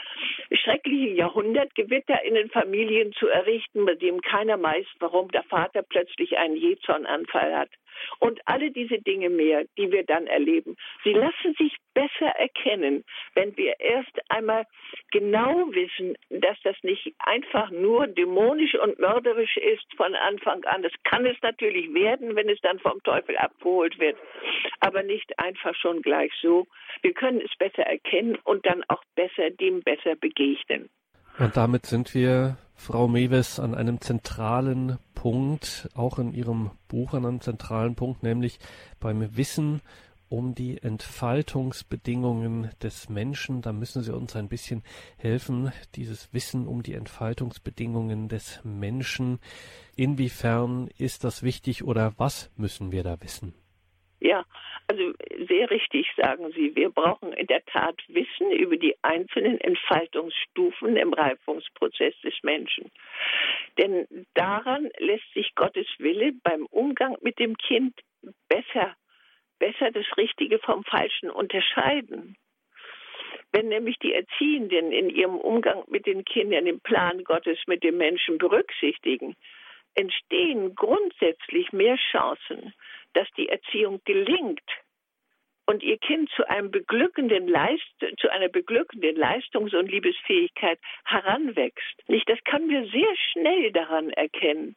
schreckliche 0.53 1.15
Jahrhundertgewitter 1.15 2.23
in 2.25 2.35
den 2.35 2.51
Familien 2.51 3.13
zu 3.15 3.27
errichten, 3.27 3.87
bei 3.87 3.95
dem 3.95 4.21
keiner 4.21 4.63
weiß, 4.63 4.87
warum 5.01 5.31
der 5.31 5.45
Vater 5.45 5.83
plötzlich 5.83 6.37
einen 6.37 6.57
Jezornanfall 6.57 7.57
hat 7.57 7.71
und 8.19 8.41
alle 8.47 8.71
diese 8.71 8.99
Dinge 8.99 9.31
mehr, 9.31 9.65
die 9.77 9.91
wir 9.91 10.05
dann 10.05 10.27
erleben. 10.27 10.77
Sie 11.05 11.13
lassen 11.13 11.55
sich 11.59 11.77
besser 11.95 12.31
erkennen, 12.39 13.05
wenn 13.35 13.57
wir 13.57 13.79
erst 13.81 14.19
einmal 14.29 14.65
genau 15.11 15.67
wissen, 15.73 16.17
dass 16.31 16.57
das 16.63 16.77
nicht 16.83 17.13
einfach 17.19 17.71
nur 17.71 18.07
dämonisch 18.07 18.75
und 18.75 18.99
mörderisch 18.99 19.57
ist 19.57 19.87
von 19.97 20.15
Anfang 20.15 20.65
an. 20.65 20.83
Das 20.83 20.93
kann 21.05 21.27
es 21.27 21.37
natürlich 21.43 21.93
werden, 21.93 22.37
wenn 22.37 22.49
es 22.49 22.61
dann 22.61 22.79
vom 22.79 23.03
Teufel 23.03 23.37
abgeholt 23.37 23.99
wird, 23.99 24.17
aber 24.81 25.03
nicht 25.03 25.39
einfach 25.39 25.75
schon 25.75 26.03
gleich 26.03 26.33
so. 26.41 26.67
Wir 27.03 27.13
können 27.13 27.41
es 27.41 27.55
besser 27.59 27.85
erkennen 27.85 28.39
und 28.45 28.65
dann 28.67 28.85
auch 28.89 29.03
besser 29.15 29.51
dem 29.51 29.83
besser 29.83 30.15
begegnen. 30.17 30.89
Und 31.39 31.57
damit 31.57 31.87
sind 31.87 32.15
wir, 32.15 32.57
Frau 32.79 33.09
Mewes, 33.09 33.59
an 33.59 33.75
einem 33.75 34.01
zentralen 34.01 34.99
Punkt, 35.15 35.91
auch 35.95 36.19
in 36.19 36.33
Ihrem 36.33 36.71
Buch 36.87 37.13
an 37.13 37.27
einem 37.27 37.41
zentralen 37.41 37.97
Punkt, 37.97 38.23
nämlich 38.23 38.61
beim 39.01 39.37
Wissen 39.37 39.83
um 40.29 40.55
die 40.55 40.81
Entfaltungsbedingungen 40.81 42.71
des 42.81 43.09
Menschen. 43.09 43.63
Da 43.63 43.73
müssen 43.73 44.03
Sie 44.03 44.15
uns 44.15 44.37
ein 44.37 44.49
bisschen 44.49 44.85
helfen, 45.17 45.73
dieses 45.97 46.33
Wissen 46.33 46.67
um 46.67 46.83
die 46.83 46.95
Entfaltungsbedingungen 46.95 48.29
des 48.29 48.61
Menschen. 48.63 49.41
Inwiefern 49.97 50.89
ist 50.97 51.25
das 51.25 51.43
wichtig 51.43 51.85
oder 51.85 52.15
was 52.17 52.51
müssen 52.57 52.93
wir 52.93 53.03
da 53.03 53.21
wissen? 53.21 53.55
Ja, 54.21 54.45
also 54.89 55.13
sehr 55.49 55.71
richtig 55.71 56.07
sagen 56.17 56.51
Sie. 56.53 56.75
Wir 56.75 56.89
brauchen 56.91 57.33
in 57.35 57.47
der 57.47 57.65
Tat 57.67 58.01
Wissen 58.09 58.51
über 58.53 58.77
die 58.77 58.97
einzelnen 59.03 59.61
Entfaltungsstufen 59.61 60.97
im 60.97 61.13
Reifungsprozess 61.13 62.15
des 62.23 62.35
Menschen. 62.43 62.91
Denn 63.77 64.07
daran 64.35 64.91
lässt 64.99 65.33
sich 65.35 65.55
Gottes 65.55 65.87
Wille 65.99 66.33
beim 66.43 66.67
Umgang 66.67 67.17
mit 67.21 67.39
dem 67.39 67.57
Kind 67.59 67.95
besser, 68.49 68.97
besser 69.59 69.91
das 69.91 70.07
Richtige 70.17 70.59
vom 70.59 70.85
Falschen 70.85 71.31
unterscheiden. 71.31 72.37
Wenn 73.53 73.69
nämlich 73.69 73.99
die 73.99 74.15
Erziehenden 74.15 74.93
in 74.93 75.11
ihrem 75.11 75.37
Umgang 75.37 75.85
mit 75.89 76.07
den 76.07 76.25
Kindern 76.25 76.65
den 76.65 76.81
Plan 76.81 77.25
Gottes 77.25 77.59
mit 77.67 77.83
dem 77.83 77.97
Menschen 77.97 78.39
berücksichtigen, 78.39 79.37
entstehen 79.95 80.75
grundsätzlich 80.75 81.73
mehr 81.73 81.97
Chancen, 82.11 82.73
dass 83.19 83.29
die 83.37 83.49
Erziehung 83.49 84.01
gelingt 84.05 84.71
und 85.67 85.83
ihr 85.83 85.99
Kind 85.99 86.31
zu 86.37 86.49
einem 86.49 86.71
beglückenden 86.71 87.49
Leist 87.49 87.83
zu 88.21 88.31
einer 88.31 88.49
beglückenden 88.49 89.17
Leistungs- 89.17 89.75
und 89.75 89.91
Liebesfähigkeit 89.91 90.79
heranwächst. 91.05 92.09
Nicht, 92.09 92.29
das 92.29 92.39
können 92.45 92.71
wir 92.71 92.87
sehr 92.87 93.17
schnell 93.33 93.73
daran 93.73 94.11
erkennen 94.11 94.77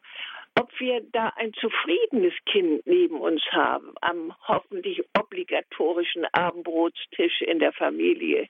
ob 0.59 0.69
wir 0.81 1.01
da 1.13 1.31
ein 1.37 1.53
zufriedenes 1.53 2.33
Kind 2.45 2.85
neben 2.85 3.21
uns 3.21 3.41
haben, 3.51 3.93
am 4.01 4.35
hoffentlich 4.47 5.01
obligatorischen 5.17 6.25
Abendbrotstisch 6.33 7.41
in 7.41 7.59
der 7.59 7.71
Familie 7.71 8.49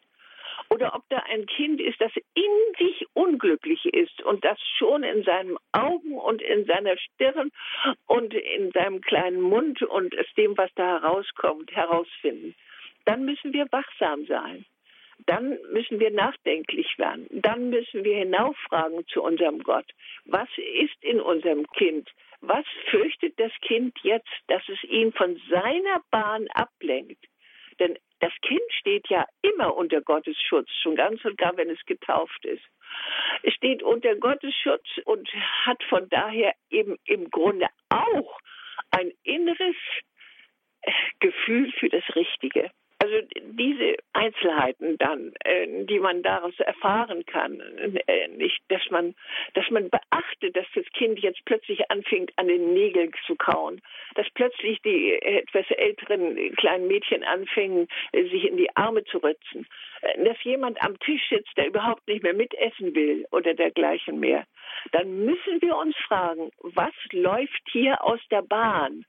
oder 0.69 0.95
ob 0.95 1.03
da 1.09 1.17
ein 1.29 1.45
Kind 1.45 1.81
ist, 1.81 1.99
das 1.99 2.11
in 2.33 2.75
sich 2.77 3.05
unglücklich 3.13 3.85
ist 3.85 4.21
und 4.23 4.43
das 4.43 4.59
schon 4.77 5.03
in 5.03 5.23
seinen 5.23 5.57
Augen 5.71 6.17
und 6.17 6.41
in 6.41 6.65
seiner 6.65 6.97
Stirn 6.97 7.51
und 8.07 8.33
in 8.33 8.71
seinem 8.71 9.01
kleinen 9.01 9.41
Mund 9.41 9.81
und 9.81 10.17
aus 10.17 10.33
dem, 10.37 10.57
was 10.57 10.69
da 10.75 11.01
herauskommt, 11.01 11.71
herausfinden, 11.71 12.55
dann 13.05 13.25
müssen 13.25 13.53
wir 13.53 13.67
wachsam 13.71 14.25
sein. 14.25 14.65
Dann 15.27 15.57
müssen 15.71 15.99
wir 15.99 16.09
nachdenklich 16.09 16.97
werden. 16.97 17.27
Dann 17.29 17.69
müssen 17.69 18.03
wir 18.03 18.17
hinaufragen 18.17 19.05
zu 19.07 19.21
unserem 19.21 19.59
Gott. 19.59 19.85
Was 20.25 20.49
ist 20.57 21.03
in 21.03 21.21
unserem 21.21 21.67
Kind? 21.73 22.09
Was 22.41 22.65
fürchtet 22.89 23.39
das 23.39 23.51
Kind 23.61 23.95
jetzt, 24.01 24.31
dass 24.47 24.67
es 24.67 24.83
ihn 24.85 25.13
von 25.13 25.39
seiner 25.49 26.01
Bahn 26.09 26.47
ablenkt? 26.55 27.23
Denn 27.79 27.97
das 28.19 28.33
Kind 28.41 28.61
steht 28.79 29.09
ja 29.09 29.25
immer 29.61 29.75
unter 29.75 30.01
Gottes 30.01 30.37
Schutz, 30.41 30.69
schon 30.81 30.95
ganz 30.95 31.23
und 31.25 31.37
gar, 31.37 31.55
wenn 31.57 31.69
es 31.69 31.83
getauft 31.85 32.45
ist. 32.45 32.63
Es 33.43 33.53
steht 33.53 33.83
unter 33.83 34.15
Gottes 34.15 34.53
Schutz 34.55 34.85
und 35.05 35.29
hat 35.65 35.81
von 35.83 36.09
daher 36.09 36.53
eben 36.69 36.97
im 37.05 37.29
Grunde 37.29 37.67
auch 37.89 38.39
ein 38.91 39.11
inneres 39.23 39.75
Gefühl 41.19 41.71
für 41.73 41.89
das 41.89 42.03
Richtige. 42.15 42.71
Also 43.01 43.15
diese 43.33 43.95
Einzelheiten 44.13 44.95
dann, 44.99 45.33
äh, 45.43 45.85
die 45.85 45.97
man 45.97 46.21
daraus 46.21 46.53
erfahren 46.59 47.25
kann, 47.25 47.59
äh, 47.59 48.27
nicht, 48.27 48.61
dass 48.67 48.87
man, 48.91 49.15
dass 49.55 49.67
man 49.71 49.89
beachtet, 49.89 50.55
dass 50.55 50.67
das 50.75 50.85
Kind 50.93 51.17
jetzt 51.17 51.43
plötzlich 51.45 51.89
anfängt, 51.89 52.31
an 52.35 52.47
den 52.47 52.75
Nägeln 52.75 53.11
zu 53.25 53.35
kauen, 53.35 53.81
dass 54.13 54.29
plötzlich 54.35 54.79
die 54.83 55.19
etwas 55.19 55.65
älteren 55.71 56.55
kleinen 56.57 56.87
Mädchen 56.87 57.23
anfangen, 57.23 57.87
äh, 58.11 58.21
sich 58.25 58.45
in 58.45 58.57
die 58.57 58.69
Arme 58.75 59.03
zu 59.05 59.17
ritzen, 59.17 59.65
dass 60.23 60.43
jemand 60.43 60.79
am 60.83 60.99
Tisch 60.99 61.27
sitzt, 61.27 61.57
der 61.57 61.69
überhaupt 61.69 62.07
nicht 62.07 62.21
mehr 62.21 62.35
mitessen 62.35 62.93
will 62.93 63.25
oder 63.31 63.55
dergleichen 63.55 64.19
mehr, 64.19 64.45
dann 64.91 65.25
müssen 65.25 65.59
wir 65.61 65.75
uns 65.75 65.95
fragen, 66.07 66.51
was 66.59 66.93
läuft 67.13 67.63
hier 67.71 68.03
aus 68.03 68.19
der 68.29 68.43
Bahn? 68.43 69.05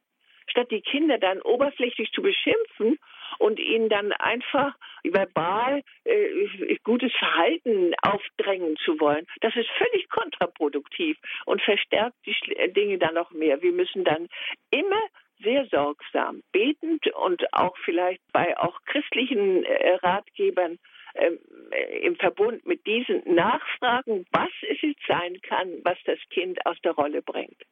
Statt 0.47 0.71
die 0.71 0.81
Kinder 0.81 1.19
dann 1.19 1.43
oberflächlich 1.43 2.11
zu 2.13 2.23
beschimpfen 2.23 2.99
und 3.39 3.59
ihnen 3.59 3.89
dann 3.89 4.13
einfach 4.13 4.75
verbal 5.05 5.83
äh, 6.05 6.77
gutes 6.85 7.13
Verhalten 7.19 7.95
aufdrängen 8.03 8.77
zu 8.85 8.99
wollen, 9.01 9.27
das 9.41 9.55
ist 9.57 9.69
völlig 9.79 10.09
kontraproduktiv 10.09 11.19
und 11.47 11.63
verstärkt 11.63 12.17
die 12.27 12.35
Dinge 12.73 12.99
dann 12.99 13.15
noch 13.15 13.31
mehr. 13.33 13.63
Wir 13.63 13.73
müssen 13.73 14.05
dann 14.05 14.29
immer 14.71 15.03
sehr 15.43 15.67
sorgsam, 15.67 16.43
betend 16.53 17.07
und 17.15 17.53
auch 17.53 17.77
vielleicht 17.85 18.21
bei 18.33 18.57
auch 18.59 18.79
christlichen 18.85 19.65
äh, 19.65 19.95
Ratgebern 19.95 20.79
ähm, 21.15 21.39
äh, 21.71 21.99
im 22.07 22.17
Verbund 22.17 22.65
mit 22.65 22.87
diesen 22.87 23.23
nachfragen, 23.35 24.25
was 24.31 24.51
es 24.71 24.81
jetzt 24.81 25.07
sein 25.07 25.41
kann, 25.43 25.81
was 25.85 25.99
das 26.05 26.19
Kind 26.31 26.65
aus 26.67 26.77
der 26.83 26.93
Rolle 26.93 27.23
bringt. 27.23 27.63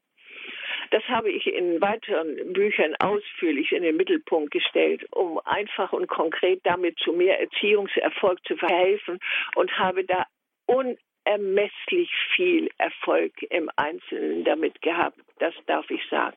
Das 0.90 1.02
habe 1.04 1.30
ich 1.30 1.46
in 1.46 1.80
weiteren 1.80 2.52
Büchern 2.52 2.94
ausführlich 2.98 3.72
in 3.72 3.82
den 3.82 3.96
Mittelpunkt 3.96 4.50
gestellt, 4.50 5.06
um 5.12 5.38
einfach 5.44 5.92
und 5.92 6.08
konkret 6.08 6.60
damit 6.64 6.98
zu 6.98 7.12
mehr 7.12 7.40
Erziehungserfolg 7.40 8.44
zu 8.46 8.56
verhelfen 8.56 9.18
und 9.54 9.78
habe 9.78 10.04
da 10.04 10.26
unermesslich 10.66 12.10
viel 12.34 12.70
Erfolg 12.78 13.32
im 13.50 13.70
Einzelnen 13.76 14.44
damit 14.44 14.80
gehabt. 14.82 15.18
Das 15.38 15.54
darf 15.66 15.90
ich 15.90 16.02
sagen. 16.08 16.36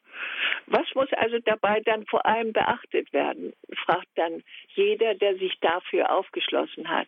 Was 0.68 0.88
muss 0.96 1.12
also 1.14 1.40
dabei 1.40 1.82
dann 1.82 2.06
vor 2.06 2.26
allem 2.26 2.54
beachtet 2.54 3.12
werden, 3.14 3.54
fragt 3.86 4.10
dann 4.16 4.44
jeder, 4.70 5.16
der 5.16 5.36
sich 5.36 5.60
dafür 5.62 6.12
aufgeschlossen 6.12 6.90
hat. 6.90 7.08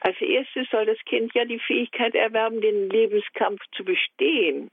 Als 0.00 0.20
erstes 0.20 0.68
soll 0.70 0.86
das 0.86 0.98
Kind 1.06 1.32
ja 1.34 1.44
die 1.44 1.58
Fähigkeit 1.58 2.14
erwerben, 2.14 2.60
den 2.60 2.90
Lebenskampf 2.90 3.60
zu 3.72 3.84
bestehen. 3.84 4.70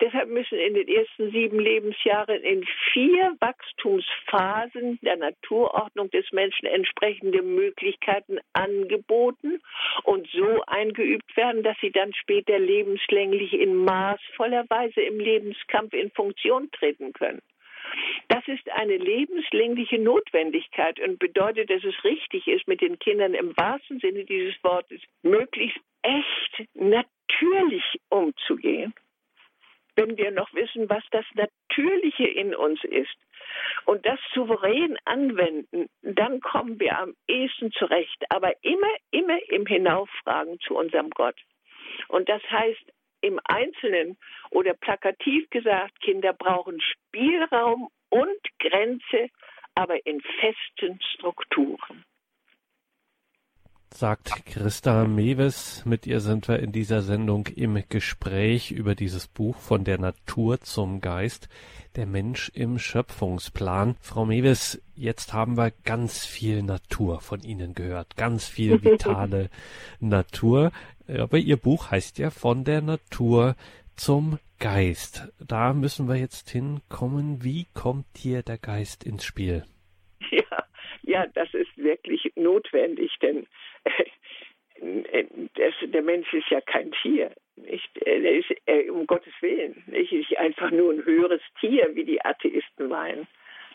Deshalb 0.00 0.30
müssen 0.30 0.58
in 0.58 0.74
den 0.74 0.88
ersten 0.88 1.30
sieben 1.30 1.58
Lebensjahren 1.58 2.42
in 2.42 2.66
vier 2.92 3.36
Wachstumsphasen 3.40 4.98
der 5.02 5.16
Naturordnung 5.16 6.10
des 6.10 6.30
Menschen 6.32 6.66
entsprechende 6.66 7.42
Möglichkeiten 7.42 8.38
angeboten 8.54 9.60
und 10.04 10.26
so 10.28 10.62
eingeübt 10.66 11.36
werden, 11.36 11.62
dass 11.62 11.76
sie 11.82 11.90
dann 11.90 12.14
später 12.14 12.58
lebenslänglich 12.58 13.52
in 13.52 13.76
maßvoller 13.76 14.64
Weise 14.70 15.02
im 15.02 15.20
Lebenskampf 15.20 15.92
in 15.92 16.10
Funktion 16.12 16.70
treten 16.70 17.12
können. 17.12 17.42
Das 18.28 18.46
ist 18.46 18.70
eine 18.70 18.96
lebenslängliche 18.96 19.98
Notwendigkeit 19.98 20.98
und 21.00 21.18
bedeutet, 21.18 21.68
dass 21.68 21.84
es 21.84 22.04
richtig 22.04 22.46
ist, 22.46 22.66
mit 22.68 22.80
den 22.80 22.98
Kindern 22.98 23.34
im 23.34 23.54
wahrsten 23.56 23.98
Sinne 24.00 24.24
dieses 24.24 24.54
Wortes 24.62 25.00
möglichst 25.22 25.80
echt 26.02 26.68
natürlich 26.74 27.84
umzugehen 28.08 28.94
wenn 29.96 30.16
wir 30.16 30.30
noch 30.30 30.52
wissen, 30.54 30.88
was 30.88 31.02
das 31.10 31.24
Natürliche 31.34 32.26
in 32.26 32.54
uns 32.54 32.82
ist 32.84 33.16
und 33.84 34.04
das 34.06 34.18
souverän 34.34 34.96
anwenden, 35.04 35.88
dann 36.02 36.40
kommen 36.40 36.78
wir 36.80 36.98
am 36.98 37.14
ehesten 37.26 37.72
zurecht. 37.72 38.24
Aber 38.30 38.52
immer, 38.62 38.94
immer 39.10 39.38
im 39.48 39.66
Hinauffragen 39.66 40.58
zu 40.60 40.76
unserem 40.76 41.10
Gott. 41.10 41.36
Und 42.08 42.28
das 42.28 42.42
heißt, 42.50 42.92
im 43.22 43.38
Einzelnen 43.44 44.16
oder 44.50 44.74
plakativ 44.74 45.48
gesagt, 45.50 46.00
Kinder 46.00 46.32
brauchen 46.32 46.80
Spielraum 46.80 47.88
und 48.08 48.40
Grenze, 48.58 49.28
aber 49.74 50.04
in 50.06 50.20
festen 50.40 51.00
Strukturen 51.14 52.04
sagt 53.94 54.46
Christa 54.46 55.04
Mewes. 55.04 55.84
Mit 55.84 56.06
ihr 56.06 56.20
sind 56.20 56.48
wir 56.48 56.60
in 56.60 56.72
dieser 56.72 57.02
Sendung 57.02 57.46
im 57.48 57.82
Gespräch 57.88 58.70
über 58.70 58.94
dieses 58.94 59.26
Buch 59.26 59.56
von 59.56 59.84
der 59.84 59.98
Natur 59.98 60.60
zum 60.60 61.00
Geist, 61.00 61.48
der 61.96 62.06
Mensch 62.06 62.50
im 62.54 62.78
Schöpfungsplan. 62.78 63.96
Frau 64.00 64.24
Mewes, 64.24 64.82
jetzt 64.94 65.32
haben 65.32 65.56
wir 65.56 65.72
ganz 65.84 66.24
viel 66.24 66.62
Natur 66.62 67.20
von 67.20 67.40
Ihnen 67.42 67.74
gehört, 67.74 68.16
ganz 68.16 68.48
viel 68.48 68.82
vitale 68.82 69.50
Natur. 70.00 70.72
Aber 71.08 71.38
Ihr 71.38 71.56
Buch 71.56 71.90
heißt 71.90 72.18
ja 72.18 72.30
von 72.30 72.64
der 72.64 72.82
Natur 72.82 73.56
zum 73.96 74.38
Geist. 74.58 75.28
Da 75.46 75.72
müssen 75.72 76.08
wir 76.08 76.16
jetzt 76.16 76.50
hinkommen. 76.50 77.42
Wie 77.42 77.66
kommt 77.74 78.06
hier 78.16 78.42
der 78.42 78.58
Geist 78.58 79.04
ins 79.04 79.24
Spiel? 79.24 79.64
Ja, 80.30 80.64
ja, 81.02 81.26
das 81.34 81.52
ist 81.54 81.76
wirklich 81.76 82.32
notwendig, 82.36 83.10
denn 83.20 83.46
das, 85.54 85.74
der 85.82 86.02
Mensch 86.02 86.32
ist 86.32 86.48
ja 86.50 86.60
kein 86.60 86.92
Tier. 87.02 87.30
Nicht? 87.56 87.90
Er 87.98 88.34
ist 88.34 88.50
er, 88.66 88.92
um 88.92 89.06
Gottes 89.06 89.32
Willen 89.40 89.82
nicht, 89.86 90.12
nicht 90.12 90.38
einfach 90.38 90.70
nur 90.70 90.92
ein 90.92 91.04
höheres 91.04 91.42
Tier, 91.60 91.90
wie 91.94 92.04
die 92.04 92.24
Atheisten 92.24 92.88
meinen. 92.88 93.26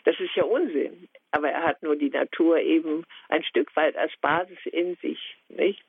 Das 0.04 0.18
ist 0.20 0.34
ja 0.34 0.44
Unsinn. 0.44 1.08
Aber 1.32 1.50
er 1.50 1.62
hat 1.62 1.82
nur 1.82 1.96
die 1.96 2.10
Natur 2.10 2.58
eben 2.58 3.04
ein 3.28 3.44
Stück 3.44 3.74
weit 3.76 3.96
als 3.96 4.12
Basis 4.20 4.58
in 4.66 4.96
sich. 4.96 5.36
Nicht? 5.48 5.82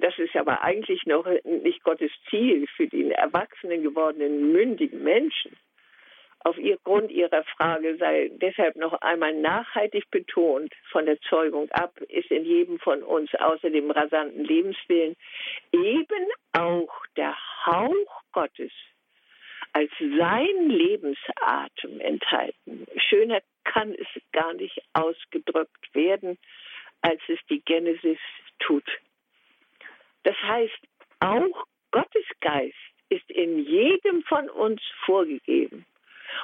Das 0.00 0.18
ist 0.18 0.36
aber 0.36 0.62
eigentlich 0.62 1.04
noch 1.04 1.26
nicht 1.44 1.82
Gottes 1.84 2.10
Ziel 2.30 2.66
für 2.76 2.86
den 2.86 3.10
erwachsenen 3.10 3.82
gewordenen 3.82 4.52
mündigen 4.52 5.02
Menschen 5.02 5.56
auf 6.44 6.58
ihr 6.58 6.76
Grund 6.84 7.10
ihrer 7.10 7.44
Frage 7.44 7.96
sei 7.98 8.30
deshalb 8.34 8.76
noch 8.76 8.94
einmal 9.00 9.32
nachhaltig 9.34 10.10
betont, 10.10 10.72
von 10.90 11.06
der 11.06 11.20
Zeugung 11.22 11.70
ab 11.70 11.96
ist 12.08 12.30
in 12.30 12.44
jedem 12.44 12.78
von 12.80 13.02
uns 13.02 13.32
außer 13.34 13.70
dem 13.70 13.90
rasanten 13.90 14.44
Lebenswillen 14.44 15.16
eben 15.72 16.26
auch 16.52 16.92
der 17.16 17.36
Hauch 17.66 18.22
Gottes 18.32 18.72
als 19.72 19.90
sein 19.98 20.68
Lebensatem 20.68 22.00
enthalten. 22.00 22.86
Schöner 23.08 23.40
kann 23.64 23.94
es 23.94 24.06
gar 24.32 24.52
nicht 24.54 24.82
ausgedrückt 24.92 25.94
werden, 25.94 26.38
als 27.00 27.20
es 27.28 27.38
die 27.48 27.62
Genesis 27.64 28.18
tut. 28.58 28.84
Das 30.24 30.36
heißt, 30.42 30.78
auch 31.20 31.64
Gottes 31.90 32.26
Geist 32.40 32.74
ist 33.08 33.30
in 33.30 33.64
jedem 33.64 34.22
von 34.24 34.50
uns 34.50 34.82
vorgegeben 35.04 35.86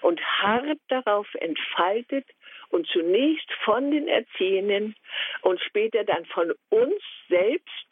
und 0.02 0.20
hart 0.20 0.78
darauf 0.88 1.26
entfaltet 1.34 2.26
und 2.70 2.86
zunächst 2.88 3.50
von 3.64 3.90
den 3.90 4.08
Erziehenden 4.08 4.94
und 5.42 5.60
später 5.60 6.04
dann 6.04 6.24
von 6.26 6.52
uns 6.70 7.02
selbst, 7.28 7.86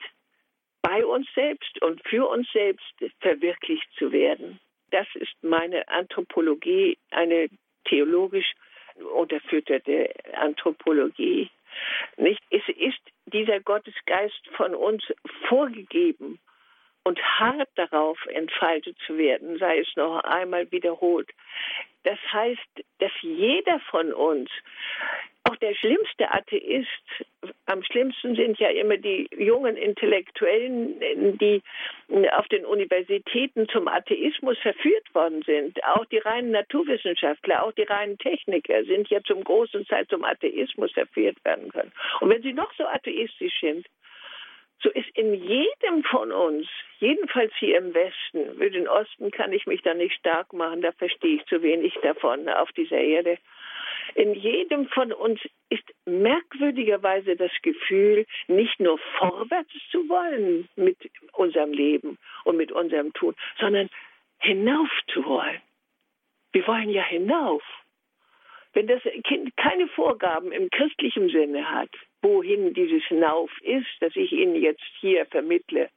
bei 0.82 1.04
uns 1.04 1.26
selbst 1.34 1.82
und 1.82 2.06
für 2.06 2.28
uns 2.28 2.50
selbst 2.52 2.94
verwirklicht 3.20 3.88
zu 3.98 4.12
werden. 4.12 4.60
Das 4.90 5.06
ist 5.14 5.34
meine 5.42 5.88
Anthropologie, 5.88 6.96
eine 7.10 7.48
theologisch 7.84 8.52
unterfütterte 9.14 10.10
Anthropologie. 10.34 11.50
Nicht? 12.16 12.42
Es 12.50 12.62
ist 12.68 13.00
dieser 13.26 13.60
Gottesgeist 13.60 14.46
von 14.56 14.74
uns 14.74 15.02
vorgegeben 15.48 16.38
und 17.06 17.22
hart 17.22 17.68
darauf 17.76 18.18
entfaltet 18.26 18.96
zu 19.06 19.16
werden, 19.16 19.58
sei 19.58 19.78
es 19.78 19.86
noch 19.94 20.24
einmal 20.24 20.68
wiederholt. 20.72 21.30
Das 22.02 22.18
heißt, 22.32 22.84
dass 22.98 23.12
jeder 23.22 23.78
von 23.90 24.12
uns, 24.12 24.50
auch 25.44 25.54
der 25.56 25.72
schlimmste 25.76 26.32
Atheist, 26.34 26.88
am 27.66 27.84
schlimmsten 27.84 28.34
sind 28.34 28.58
ja 28.58 28.70
immer 28.70 28.96
die 28.96 29.28
jungen 29.38 29.76
Intellektuellen, 29.76 30.98
die 31.38 31.62
auf 32.32 32.48
den 32.48 32.66
Universitäten 32.66 33.68
zum 33.68 33.86
Atheismus 33.86 34.58
verführt 34.58 35.14
worden 35.14 35.42
sind. 35.42 35.78
Auch 35.84 36.06
die 36.06 36.18
reinen 36.18 36.50
Naturwissenschaftler, 36.50 37.62
auch 37.62 37.72
die 37.72 37.84
reinen 37.84 38.18
Techniker 38.18 38.82
sind 38.84 39.08
ja 39.10 39.22
zum 39.22 39.44
großen 39.44 39.86
Teil 39.86 40.08
zum 40.08 40.24
Atheismus 40.24 40.90
verführt 40.90 41.36
werden 41.44 41.70
können. 41.70 41.92
Und 42.18 42.30
wenn 42.30 42.42
sie 42.42 42.52
noch 42.52 42.72
so 42.74 42.84
atheistisch 42.84 43.60
sind, 43.60 43.86
so 44.82 44.90
ist 44.90 45.08
in 45.14 45.34
jedem 45.34 46.04
von 46.04 46.32
uns, 46.32 46.66
jedenfalls 46.98 47.52
hier 47.58 47.78
im 47.78 47.94
Westen, 47.94 48.58
für 48.58 48.70
den 48.70 48.88
Osten 48.88 49.30
kann 49.30 49.52
ich 49.52 49.66
mich 49.66 49.82
da 49.82 49.94
nicht 49.94 50.14
stark 50.16 50.52
machen, 50.52 50.82
da 50.82 50.92
verstehe 50.92 51.36
ich 51.36 51.46
zu 51.46 51.62
wenig 51.62 51.94
davon 52.02 52.48
auf 52.48 52.70
dieser 52.72 52.98
Erde. 52.98 53.38
In 54.14 54.34
jedem 54.34 54.88
von 54.88 55.12
uns 55.12 55.40
ist 55.68 55.84
merkwürdigerweise 56.04 57.36
das 57.36 57.50
Gefühl, 57.62 58.26
nicht 58.46 58.78
nur 58.78 58.98
vorwärts 59.18 59.72
zu 59.90 60.08
wollen 60.08 60.68
mit 60.76 60.96
unserem 61.32 61.72
Leben 61.72 62.18
und 62.44 62.56
mit 62.56 62.70
unserem 62.70 63.12
Tun, 63.14 63.34
sondern 63.58 63.88
hinauf 64.38 64.88
zu 65.08 65.24
wollen. 65.24 65.60
Wir 66.52 66.66
wollen 66.66 66.90
ja 66.90 67.02
hinauf. 67.02 67.62
Wenn 68.72 68.86
das 68.86 69.02
Kind 69.24 69.56
keine 69.56 69.88
Vorgaben 69.88 70.52
im 70.52 70.70
christlichen 70.70 71.28
Sinne 71.30 71.68
hat, 71.70 71.90
wohin 72.22 72.74
dieses 72.74 73.04
Hinauf 73.04 73.50
ist, 73.62 73.86
das 74.00 74.14
ich 74.16 74.32
Ihnen 74.32 74.56
jetzt 74.56 74.84
hier 75.00 75.26
vermittle, 75.26 75.88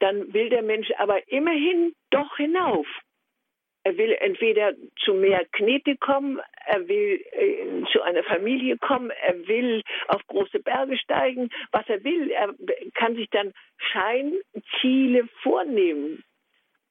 dann 0.00 0.32
will 0.32 0.48
der 0.48 0.62
Mensch 0.62 0.90
aber 0.98 1.28
immerhin 1.28 1.94
doch 2.10 2.36
hinauf. 2.36 2.86
Er 3.82 3.96
will 3.96 4.12
entweder 4.20 4.74
zu 5.04 5.14
mehr 5.14 5.46
Knete 5.52 5.96
kommen, 5.96 6.38
er 6.66 6.86
will 6.86 7.24
äh, 7.32 7.90
zu 7.92 8.02
einer 8.02 8.22
Familie 8.24 8.76
kommen, 8.76 9.10
er 9.10 9.46
will 9.48 9.82
auf 10.08 10.26
große 10.26 10.60
Berge 10.60 10.98
steigen, 10.98 11.48
was 11.72 11.88
er 11.88 12.04
will. 12.04 12.30
Er 12.30 12.54
kann 12.94 13.16
sich 13.16 13.30
dann 13.30 13.52
Scheinziele 13.78 15.28
vornehmen. 15.42 16.22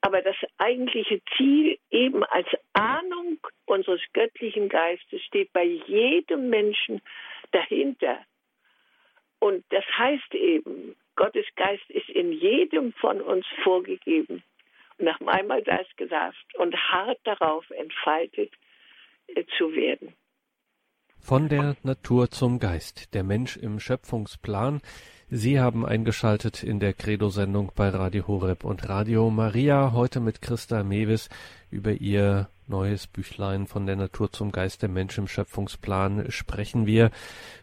Aber 0.01 0.21
das 0.21 0.35
eigentliche 0.57 1.21
Ziel 1.35 1.77
eben 1.91 2.23
als 2.23 2.47
Ahnung 2.73 3.37
unseres 3.65 4.01
göttlichen 4.13 4.69
Geistes 4.69 5.21
steht 5.23 5.51
bei 5.53 5.63
jedem 5.63 6.49
Menschen 6.49 7.01
dahinter. 7.51 8.19
Und 9.39 9.63
das 9.69 9.85
heißt 9.97 10.33
eben, 10.35 10.95
Gottes 11.15 11.45
Geist 11.55 11.89
ist 11.89 12.09
in 12.09 12.31
jedem 12.31 12.93
von 12.93 13.21
uns 13.21 13.45
vorgegeben 13.63 14.43
und 14.97 15.05
nach 15.05 15.19
meinem 15.19 15.63
Geist 15.63 15.95
gesagt 15.97 16.55
und 16.57 16.75
hart 16.75 17.19
darauf 17.23 17.69
entfaltet 17.71 18.53
äh, 19.27 19.43
zu 19.57 19.73
werden. 19.73 20.13
Von 21.21 21.49
der 21.49 21.75
Natur 21.83 22.29
zum 22.29 22.59
Geist, 22.59 23.13
der 23.13 23.23
Mensch 23.23 23.57
im 23.57 23.79
Schöpfungsplan. 23.79 24.81
Sie 25.31 25.59
haben 25.59 25.85
eingeschaltet 25.85 26.63
in 26.63 26.79
der 26.79 26.93
Credo-Sendung 26.93 27.71
bei 27.75 27.89
Radio 27.89 28.27
Horeb 28.27 28.63
und 28.63 28.89
Radio 28.89 29.29
Maria, 29.29 29.91
heute 29.91 30.19
mit 30.19 30.41
Christa 30.41 30.83
Mewis 30.83 31.29
über 31.69 31.91
ihr 31.91 32.49
neues 32.69 33.07
Büchlein 33.07 33.67
von 33.67 33.85
der 33.85 33.95
Natur 33.95 34.31
zum 34.31 34.51
Geist 34.51 34.81
der 34.81 34.89
Mensch 34.89 35.17
im 35.17 35.27
Schöpfungsplan 35.27 36.25
sprechen 36.29 36.85
wir. 36.85 37.11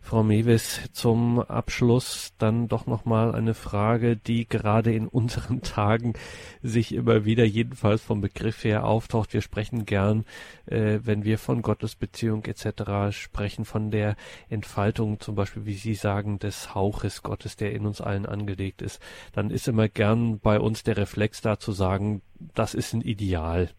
Frau 0.02 0.22
Mewis, 0.22 0.80
zum 0.92 1.40
Abschluss 1.40 2.32
dann 2.38 2.68
doch 2.68 2.86
nochmal 2.86 3.34
eine 3.34 3.54
Frage, 3.54 4.16
die 4.16 4.48
gerade 4.48 4.92
in 4.92 5.08
unseren 5.08 5.62
Tagen 5.62 6.14
sich 6.62 6.92
immer 6.92 7.24
wieder 7.24 7.44
jedenfalls 7.44 8.02
vom 8.02 8.20
Begriff 8.20 8.64
her 8.64 8.84
auftaucht. 8.84 9.32
Wir 9.32 9.42
sprechen 9.42 9.86
gern, 9.86 10.24
äh, 10.66 11.00
wenn 11.02 11.24
wir 11.24 11.38
von 11.38 11.62
Gottesbeziehung 11.62 12.44
etc. 12.44 13.16
sprechen, 13.16 13.64
von 13.64 13.90
der 13.90 14.16
Entfaltung 14.48 15.20
zum 15.20 15.34
Beispiel, 15.34 15.66
wie 15.66 15.74
Sie 15.74 15.94
sagen, 15.94 16.38
des 16.38 16.74
Hauches 16.74 17.22
Gottes, 17.22 17.55
der 17.56 17.72
in 17.72 17.86
uns 17.86 18.00
allen 18.00 18.26
angelegt 18.26 18.82
ist. 18.82 19.02
Dann 19.34 19.50
ist 19.50 19.68
immer 19.68 19.88
gern 19.88 20.40
bei 20.40 20.60
uns 20.60 20.82
der 20.82 20.96
Reflex 20.96 21.40
da 21.40 21.58
zu 21.58 21.72
sagen, 21.72 22.22
das 22.54 22.74
ist 22.74 22.92
ein 22.92 23.00
Ideal, 23.00 23.70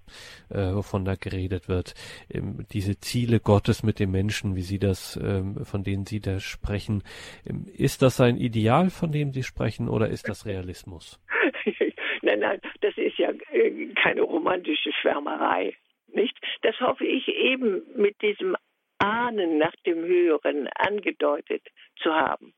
äh, 0.50 0.74
wovon 0.74 1.06
da 1.06 1.16
geredet 1.16 1.70
wird. 1.70 1.94
Ähm, 2.32 2.66
diese 2.72 3.00
Ziele 3.00 3.40
Gottes 3.40 3.84
mit 3.84 4.00
dem 4.00 4.12
Menschen, 4.12 4.56
wie 4.56 4.62
Sie 4.62 4.80
das, 4.80 5.20
ähm, 5.22 5.64
von 5.66 5.84
denen 5.84 6.06
Sie 6.06 6.20
da 6.20 6.40
sprechen, 6.40 7.04
ähm, 7.46 7.66
ist 7.74 8.02
das 8.02 8.20
ein 8.20 8.38
Ideal, 8.38 8.90
von 8.90 9.12
dem 9.12 9.34
Sie 9.34 9.44
sprechen, 9.44 9.90
oder 9.90 10.10
ist 10.10 10.28
das 10.28 10.46
Realismus? 10.46 11.20
nein, 12.22 12.40
nein, 12.40 12.60
das 12.82 12.98
ist 12.98 13.18
ja 13.18 13.32
äh, 13.52 13.94
keine 14.02 14.22
romantische 14.22 14.92
Schwärmerei, 15.02 15.76
nicht? 16.08 16.38
Das 16.62 16.80
hoffe 16.80 17.06
ich 17.06 17.28
eben 17.28 17.84
mit 17.96 18.22
diesem 18.22 18.56
Ahnen 19.00 19.58
nach 19.58 19.76
dem 19.86 20.04
Höheren 20.04 20.68
angedeutet 20.76 21.64
zu 22.02 22.12
haben. 22.12 22.54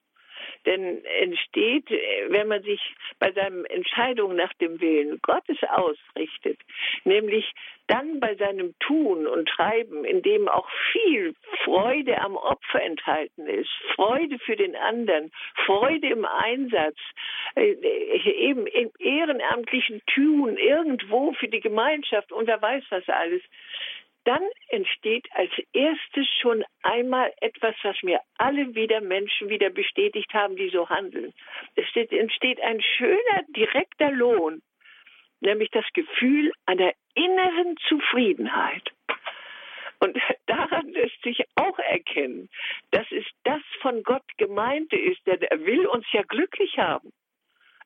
Denn 0.65 1.03
entsteht, 1.05 1.89
wenn 2.27 2.47
man 2.47 2.61
sich 2.63 2.81
bei 3.19 3.31
seinen 3.31 3.65
Entscheidungen 3.65 4.37
nach 4.37 4.53
dem 4.55 4.79
Willen 4.81 5.19
Gottes 5.21 5.57
ausrichtet, 5.69 6.59
nämlich 7.05 7.53
dann 7.87 8.19
bei 8.19 8.35
seinem 8.35 8.75
Tun 8.79 9.25
und 9.25 9.49
Treiben, 9.49 10.05
in 10.05 10.21
dem 10.21 10.47
auch 10.47 10.69
viel 10.91 11.33
Freude 11.63 12.21
am 12.21 12.35
Opfer 12.35 12.83
enthalten 12.83 13.47
ist, 13.47 13.69
Freude 13.95 14.37
für 14.39 14.55
den 14.55 14.75
anderen, 14.75 15.31
Freude 15.65 16.07
im 16.07 16.25
Einsatz, 16.25 16.97
äh, 17.55 17.73
eben 18.23 18.67
im 18.67 18.91
ehrenamtlichen 18.99 20.01
Tun 20.13 20.57
irgendwo 20.57 21.33
für 21.33 21.47
die 21.47 21.61
Gemeinschaft 21.61 22.31
und 22.31 22.47
wer 22.47 22.61
weiß 22.61 22.83
was 22.89 23.07
alles, 23.09 23.41
dann 24.25 24.43
entsteht 24.67 25.27
als 25.33 25.51
erstes 25.73 26.27
schon 26.41 26.63
einmal 26.83 27.33
etwas, 27.41 27.75
was 27.83 27.95
mir 28.03 28.19
alle 28.37 28.75
wieder 28.75 29.01
Menschen 29.01 29.49
wieder 29.49 29.69
bestätigt 29.69 30.33
haben, 30.33 30.55
die 30.55 30.69
so 30.69 30.89
handeln. 30.89 31.33
Es 31.75 31.85
entsteht 31.95 32.61
ein 32.61 32.81
schöner, 32.81 33.43
direkter 33.49 34.11
Lohn, 34.11 34.61
nämlich 35.39 35.69
das 35.71 35.85
Gefühl 35.93 36.51
einer 36.65 36.91
inneren 37.15 37.77
Zufriedenheit. 37.87 38.91
Und 39.99 40.17
daran 40.45 40.87
lässt 40.89 41.21
sich 41.23 41.43
auch 41.55 41.77
erkennen, 41.79 42.49
dass 42.91 43.05
es 43.11 43.25
das 43.43 43.61
von 43.81 44.03
Gott 44.03 44.23
gemeinte 44.37 44.95
ist, 44.95 45.25
denn 45.27 45.41
er 45.41 45.65
will 45.65 45.85
uns 45.87 46.05
ja 46.13 46.21
glücklich 46.23 46.77
haben. 46.77 47.11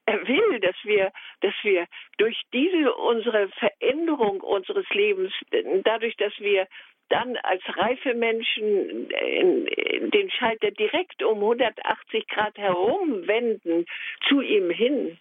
Er 0.05 0.27
will, 0.27 0.59
dass 0.59 0.75
wir, 0.83 1.11
dass 1.41 1.53
wir 1.63 1.87
durch 2.17 2.41
diese 2.51 2.93
unsere 2.93 3.47
Veränderung 3.49 4.41
unseres 4.41 4.87
Lebens, 4.89 5.33
dadurch, 5.83 6.15
dass 6.17 6.37
wir 6.39 6.67
dann 7.09 7.37
als 7.37 7.61
reife 7.77 8.13
Menschen 8.13 9.07
den 9.07 10.31
Schalter 10.31 10.71
direkt 10.71 11.23
um 11.23 11.39
180 11.39 12.27
Grad 12.27 12.57
herumwenden 12.57 13.85
zu 14.27 14.41
ihm 14.41 14.69
hin, 14.69 15.17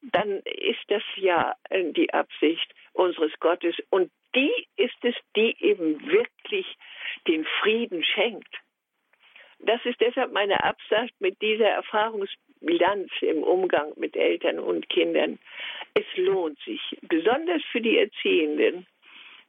dann 0.00 0.40
ist 0.44 0.84
das 0.88 1.02
ja 1.16 1.54
die 1.72 2.12
Absicht 2.12 2.72
unseres 2.92 3.32
Gottes. 3.40 3.74
Und 3.90 4.10
die 4.34 4.52
ist 4.76 5.02
es, 5.02 5.14
die 5.34 5.56
eben 5.60 6.06
wirklich 6.06 6.66
den 7.26 7.44
Frieden 7.60 8.04
schenkt. 8.04 8.54
Das 9.60 9.84
ist 9.84 10.00
deshalb 10.00 10.32
meine 10.32 10.62
Absicht 10.62 11.20
mit 11.20 11.40
dieser 11.42 11.66
Erfahrungsbilanz 12.60 13.10
im 13.20 13.42
Umgang 13.42 13.92
mit 13.96 14.16
Eltern 14.16 14.58
und 14.58 14.88
Kindern. 14.88 15.38
Es 15.94 16.04
lohnt 16.16 16.58
sich, 16.60 16.80
besonders 17.02 17.62
für 17.72 17.80
die 17.80 17.98
Erziehenden, 17.98 18.86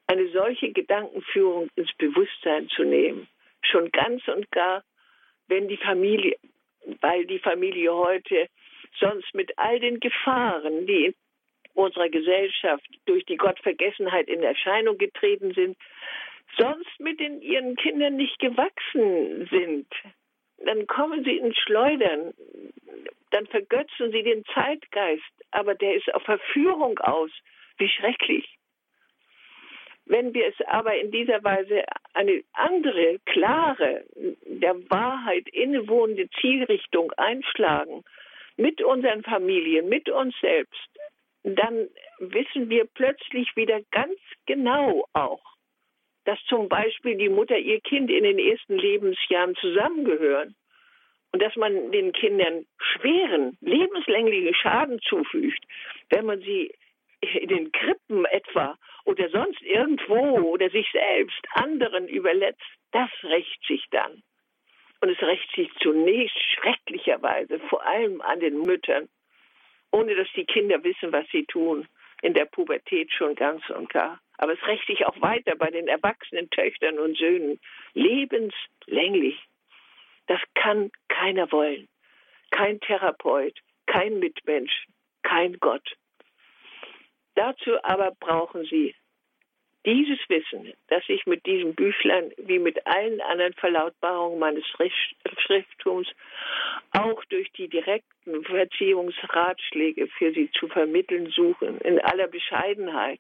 eine 0.08 0.28
solche 0.30 0.72
Gedankenführung 0.72 1.70
ins 1.76 1.94
Bewusstsein 1.98 2.68
zu 2.70 2.84
nehmen. 2.84 3.28
Schon 3.62 3.92
ganz 3.92 4.28
und 4.28 4.50
gar, 4.52 4.84
wenn 5.48 5.68
die 5.68 5.78
Familie, 5.78 6.36
weil 7.02 7.26
die 7.26 7.40
Familie 7.40 7.94
heute 7.94 8.48
sonst 9.00 9.34
mit 9.36 9.58
all 9.58 9.80
den 9.80 10.00
Gefahren, 10.00 10.88
die 10.88 11.06
in 11.06 11.16
unserer 11.74 12.10
Gesellschaft 12.10 12.88
durch 13.06 13.26
die 13.26 13.38
Gottvergessenheit 13.38 14.28
in 14.28 14.42
Erscheinung 14.42 14.98
getreten 14.98 15.54
sind, 15.54 15.78
sonst 16.58 17.00
mit 17.00 17.20
den, 17.20 17.42
ihren 17.42 17.76
Kindern 17.76 18.16
nicht 18.16 18.40
gewachsen 18.40 19.48
sind, 19.52 19.88
dann 20.66 20.88
kommen 20.88 21.24
sie 21.24 21.38
ins 21.38 21.58
Schleudern, 21.58 22.34
dann 23.32 23.48
vergötzen 23.48 24.12
sie 24.12 24.24
den 24.24 24.44
Zeitgeist, 24.54 25.24
aber 25.52 25.76
der 25.76 25.96
ist 25.96 26.14
auf 26.14 26.24
Verführung 26.24 26.98
aus. 27.00 27.32
Wie 27.78 27.90
schrecklich. 27.90 28.58
Wenn 30.06 30.34
wir 30.34 30.48
es 30.48 30.56
aber 30.68 30.96
in 30.98 31.12
dieser 31.12 31.44
Weise 31.44 31.84
eine 32.14 32.44
andere, 32.54 33.20
klare, 33.26 34.04
der 34.16 34.76
Wahrheit 34.90 35.48
innewohnende 35.50 36.30
Zielrichtung 36.42 37.12
einschlagen, 37.14 38.04
mit 38.58 38.82
unseren 38.82 39.24
Familien, 39.24 39.88
mit 39.88 40.10
uns 40.10 40.36
selbst, 40.42 40.90
dann 41.44 41.88
wissen 42.18 42.70
wir 42.70 42.86
plötzlich 42.86 43.56
wieder 43.56 43.80
ganz 43.92 44.20
genau 44.46 45.08
auch, 45.14 45.44
dass 46.30 46.38
zum 46.46 46.70
Beispiel 46.70 47.16
die 47.16 47.28
Mutter 47.28 47.58
ihr 47.58 47.82
Kind 47.82 48.12
in 48.12 48.24
den 48.24 48.38
ersten 48.38 48.78
Lebensjahren 48.78 49.56
zusammengehören 49.56 50.54
und 51.32 51.42
dass 51.42 51.56
man 51.56 51.92
den 51.92 52.12
Kindern 52.12 52.68
schweren, 52.78 53.58
lebenslänglichen 53.62 54.54
Schaden 54.54 55.00
zufügt, 55.02 55.64
wenn 56.12 56.28
man 56.28 56.40
sie 56.42 56.72
in 57.22 57.48
den 57.48 57.72
Krippen 57.72 58.26
etwa 58.26 58.78
oder 59.06 59.28
sonst 59.30 59.60
irgendwo 59.64 60.54
oder 60.54 60.70
sich 60.70 60.88
selbst 60.92 61.40
anderen 61.54 62.08
überlässt, 62.08 62.62
das 62.92 63.10
rächt 63.24 63.66
sich 63.68 63.84
dann. 63.90 64.22
Und 65.02 65.10
es 65.10 65.20
rächt 65.24 65.52
sich 65.56 65.72
zunächst 65.82 66.38
schrecklicherweise 66.54 67.60
vor 67.70 67.84
allem 67.88 68.22
an 68.22 68.40
den 68.40 68.62
Müttern, 68.62 69.10
ohne 69.92 70.14
dass 70.14 70.28
die 70.36 70.46
Kinder 70.46 70.84
wissen, 70.84 71.12
was 71.12 71.26
sie 71.32 71.46
tun, 71.46 71.88
in 72.22 72.36
der 72.36 72.46
Pubertät 72.46 73.12
schon 73.14 73.34
ganz 73.34 73.68
und 73.72 73.90
gar. 73.90 74.20
Aber 74.40 74.54
es 74.54 74.68
rächt 74.68 74.88
sich 74.88 75.06
auch 75.06 75.22
weiter 75.22 75.58
bei 75.58 75.70
den 75.70 75.90
erwachsenen 75.90 76.50
Töchtern 76.50 76.98
und 76.98 77.18
Söhnen, 77.18 77.60
lebenslänglich. 77.94 79.38
Das 80.28 80.40
kann 80.56 80.92
keiner 81.10 81.52
wollen. 81.52 81.90
Kein 82.50 82.80
Therapeut, 82.80 83.60
kein 83.86 84.20
Mitmensch, 84.20 84.88
kein 85.24 85.60
Gott. 85.60 85.86
Dazu 87.36 87.84
aber 87.84 88.16
brauchen 88.18 88.64
Sie 88.64 88.96
dieses 89.86 90.20
Wissen, 90.30 90.74
das 90.88 91.04
ich 91.10 91.26
mit 91.26 91.46
diesem 91.46 91.76
Büchlein 91.76 92.32
wie 92.38 92.60
mit 92.60 92.88
allen 92.88 93.20
anderen 93.20 93.54
Verlautbarungen 93.56 94.40
meines 94.40 94.64
Schrifttums 94.68 96.08
auch 96.92 97.26
durch 97.26 97.52
die 97.52 97.68
direkten 97.68 98.46
Verziehungsratschläge 98.46 100.08
für 100.08 100.32
Sie 100.32 100.50
zu 100.52 100.70
vermitteln 100.70 101.30
suchen, 101.32 101.80
in 101.82 102.00
aller 102.00 102.28
Bescheidenheit, 102.28 103.20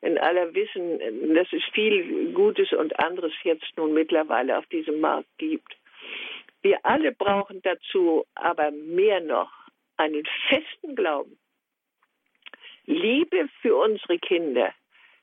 in 0.00 0.18
aller 0.18 0.54
Wissen, 0.54 1.34
dass 1.34 1.52
es 1.52 1.62
viel 1.72 2.32
Gutes 2.32 2.72
und 2.72 2.98
anderes 2.98 3.32
jetzt 3.42 3.76
nun 3.76 3.94
mittlerweile 3.94 4.58
auf 4.58 4.66
diesem 4.66 5.00
Markt 5.00 5.28
gibt. 5.38 5.76
Wir 6.62 6.78
alle 6.84 7.12
brauchen 7.12 7.62
dazu 7.62 8.24
aber 8.34 8.70
mehr 8.70 9.20
noch 9.20 9.50
einen 9.96 10.24
festen 10.48 10.94
Glauben, 10.94 11.38
Liebe 12.86 13.48
für 13.60 13.76
unsere 13.76 14.18
Kinder, 14.18 14.72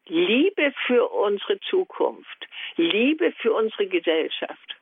Liebe 0.08 0.74
für 0.86 1.08
unsere 1.10 1.60
Zukunft, 1.62 2.48
Liebe 2.76 3.32
für 3.40 3.54
unsere 3.54 3.88
Gesellschaft 3.88 4.76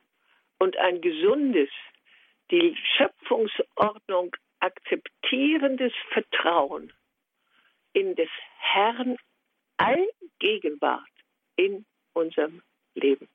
und 0.58 0.76
ein 0.76 1.00
gesundes, 1.00 1.70
die 2.50 2.76
Schöpfungsordnung 2.96 4.36
akzeptierendes 4.60 5.92
Vertrauen 6.10 6.92
in 7.94 8.14
des 8.16 8.28
Herrn 8.58 9.16
Allgegenwart 9.76 11.00
in 11.56 11.84
unserem 12.12 12.62
Leben. 12.94 13.28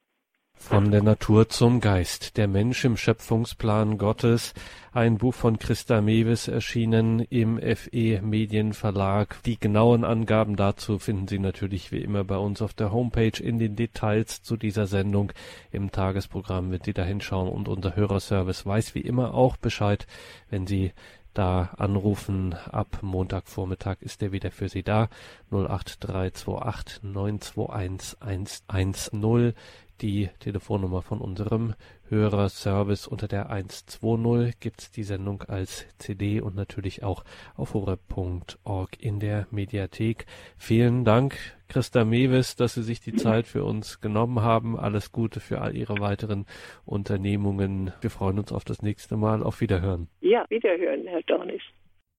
Von 0.62 0.92
der 0.92 1.02
Natur 1.02 1.48
zum 1.48 1.80
Geist. 1.80 2.36
Der 2.36 2.48
Mensch 2.50 2.84
im 2.84 2.98
Schöpfungsplan 2.98 3.98
Gottes. 3.98 4.54
Ein 4.92 5.18
Buch 5.18 5.34
von 5.34 5.58
Christa 5.58 6.02
Mewes 6.02 6.50
erschienen 6.50 7.22
im 7.22 7.60
FE 7.60 8.22
Medienverlag. 8.22 9.42
Die 9.46 9.58
genauen 9.58 10.04
Angaben 10.04 10.58
dazu 10.58 11.00
finden 11.00 11.30
Sie 11.30 11.40
natürlich 11.40 11.94
wie 11.94 12.02
immer 12.02 12.26
bei 12.26 12.38
uns 12.38 12.62
auf 12.62 12.74
der 12.74 12.92
Homepage 12.92 13.42
in 13.42 13.58
den 13.58 13.78
Details 13.78 14.44
zu 14.44 14.58
dieser 14.58 14.86
Sendung. 14.86 15.32
Im 15.72 15.92
Tagesprogramm, 15.92 16.72
wenn 16.72 16.84
Sie 16.84 16.94
da 16.94 17.04
hinschauen 17.04 17.48
und 17.48 17.70
unser 17.70 17.96
Hörerservice 17.96 18.66
weiß 18.66 18.96
wie 18.96 19.02
immer 19.02 19.34
auch 19.34 19.56
Bescheid, 19.56 20.08
wenn 20.50 20.68
Sie 20.68 20.92
da 21.40 21.70
anrufen. 21.78 22.54
Ab 22.54 23.00
Montagvormittag 23.02 24.02
ist 24.02 24.22
er 24.22 24.34
wieder 24.34 24.52
für 24.52 24.68
Sie 24.68 24.84
da. 24.84 25.08
08328 25.52 27.02
921 27.02 28.64
110 28.68 29.54
die 30.02 30.30
Telefonnummer 30.40 31.02
von 31.02 31.20
unserem 31.20 31.76
Hörerservice 32.10 33.08
unter 33.08 33.30
der 33.30 33.50
120 33.50 34.60
gibt's 34.60 34.92
die 34.92 35.04
Sendung 35.04 35.44
als 35.44 35.86
CD 35.98 36.42
und 36.42 36.56
natürlich 36.56 37.04
auch 37.04 37.24
auf 37.56 37.74
horeb.org 37.74 39.00
in 39.00 39.20
der 39.22 39.48
Mediathek. 39.50 40.26
Vielen 40.58 41.06
Dank, 41.06 41.38
Christa 41.70 42.04
Mewes, 42.04 42.56
dass 42.56 42.74
Sie 42.74 42.84
sich 42.84 43.00
die 43.00 43.14
Zeit 43.14 43.48
für 43.48 43.64
uns 43.64 44.02
genommen 44.02 44.42
haben. 44.42 44.78
Alles 44.78 45.12
Gute 45.12 45.40
für 45.40 45.62
all 45.62 45.76
Ihre 45.76 46.00
weiteren 46.00 46.46
Unternehmungen. 46.86 47.94
Wir 48.02 48.10
freuen 48.10 48.40
uns 48.40 48.52
auf 48.52 48.66
das 48.66 48.82
nächste 48.82 49.16
Mal. 49.16 49.44
Auf 49.44 49.62
Wiederhören. 49.62 50.10
Ja, 50.22 50.46
Wiederhören, 50.50 51.08
Herr 51.08 51.22
Dornis. 51.24 51.62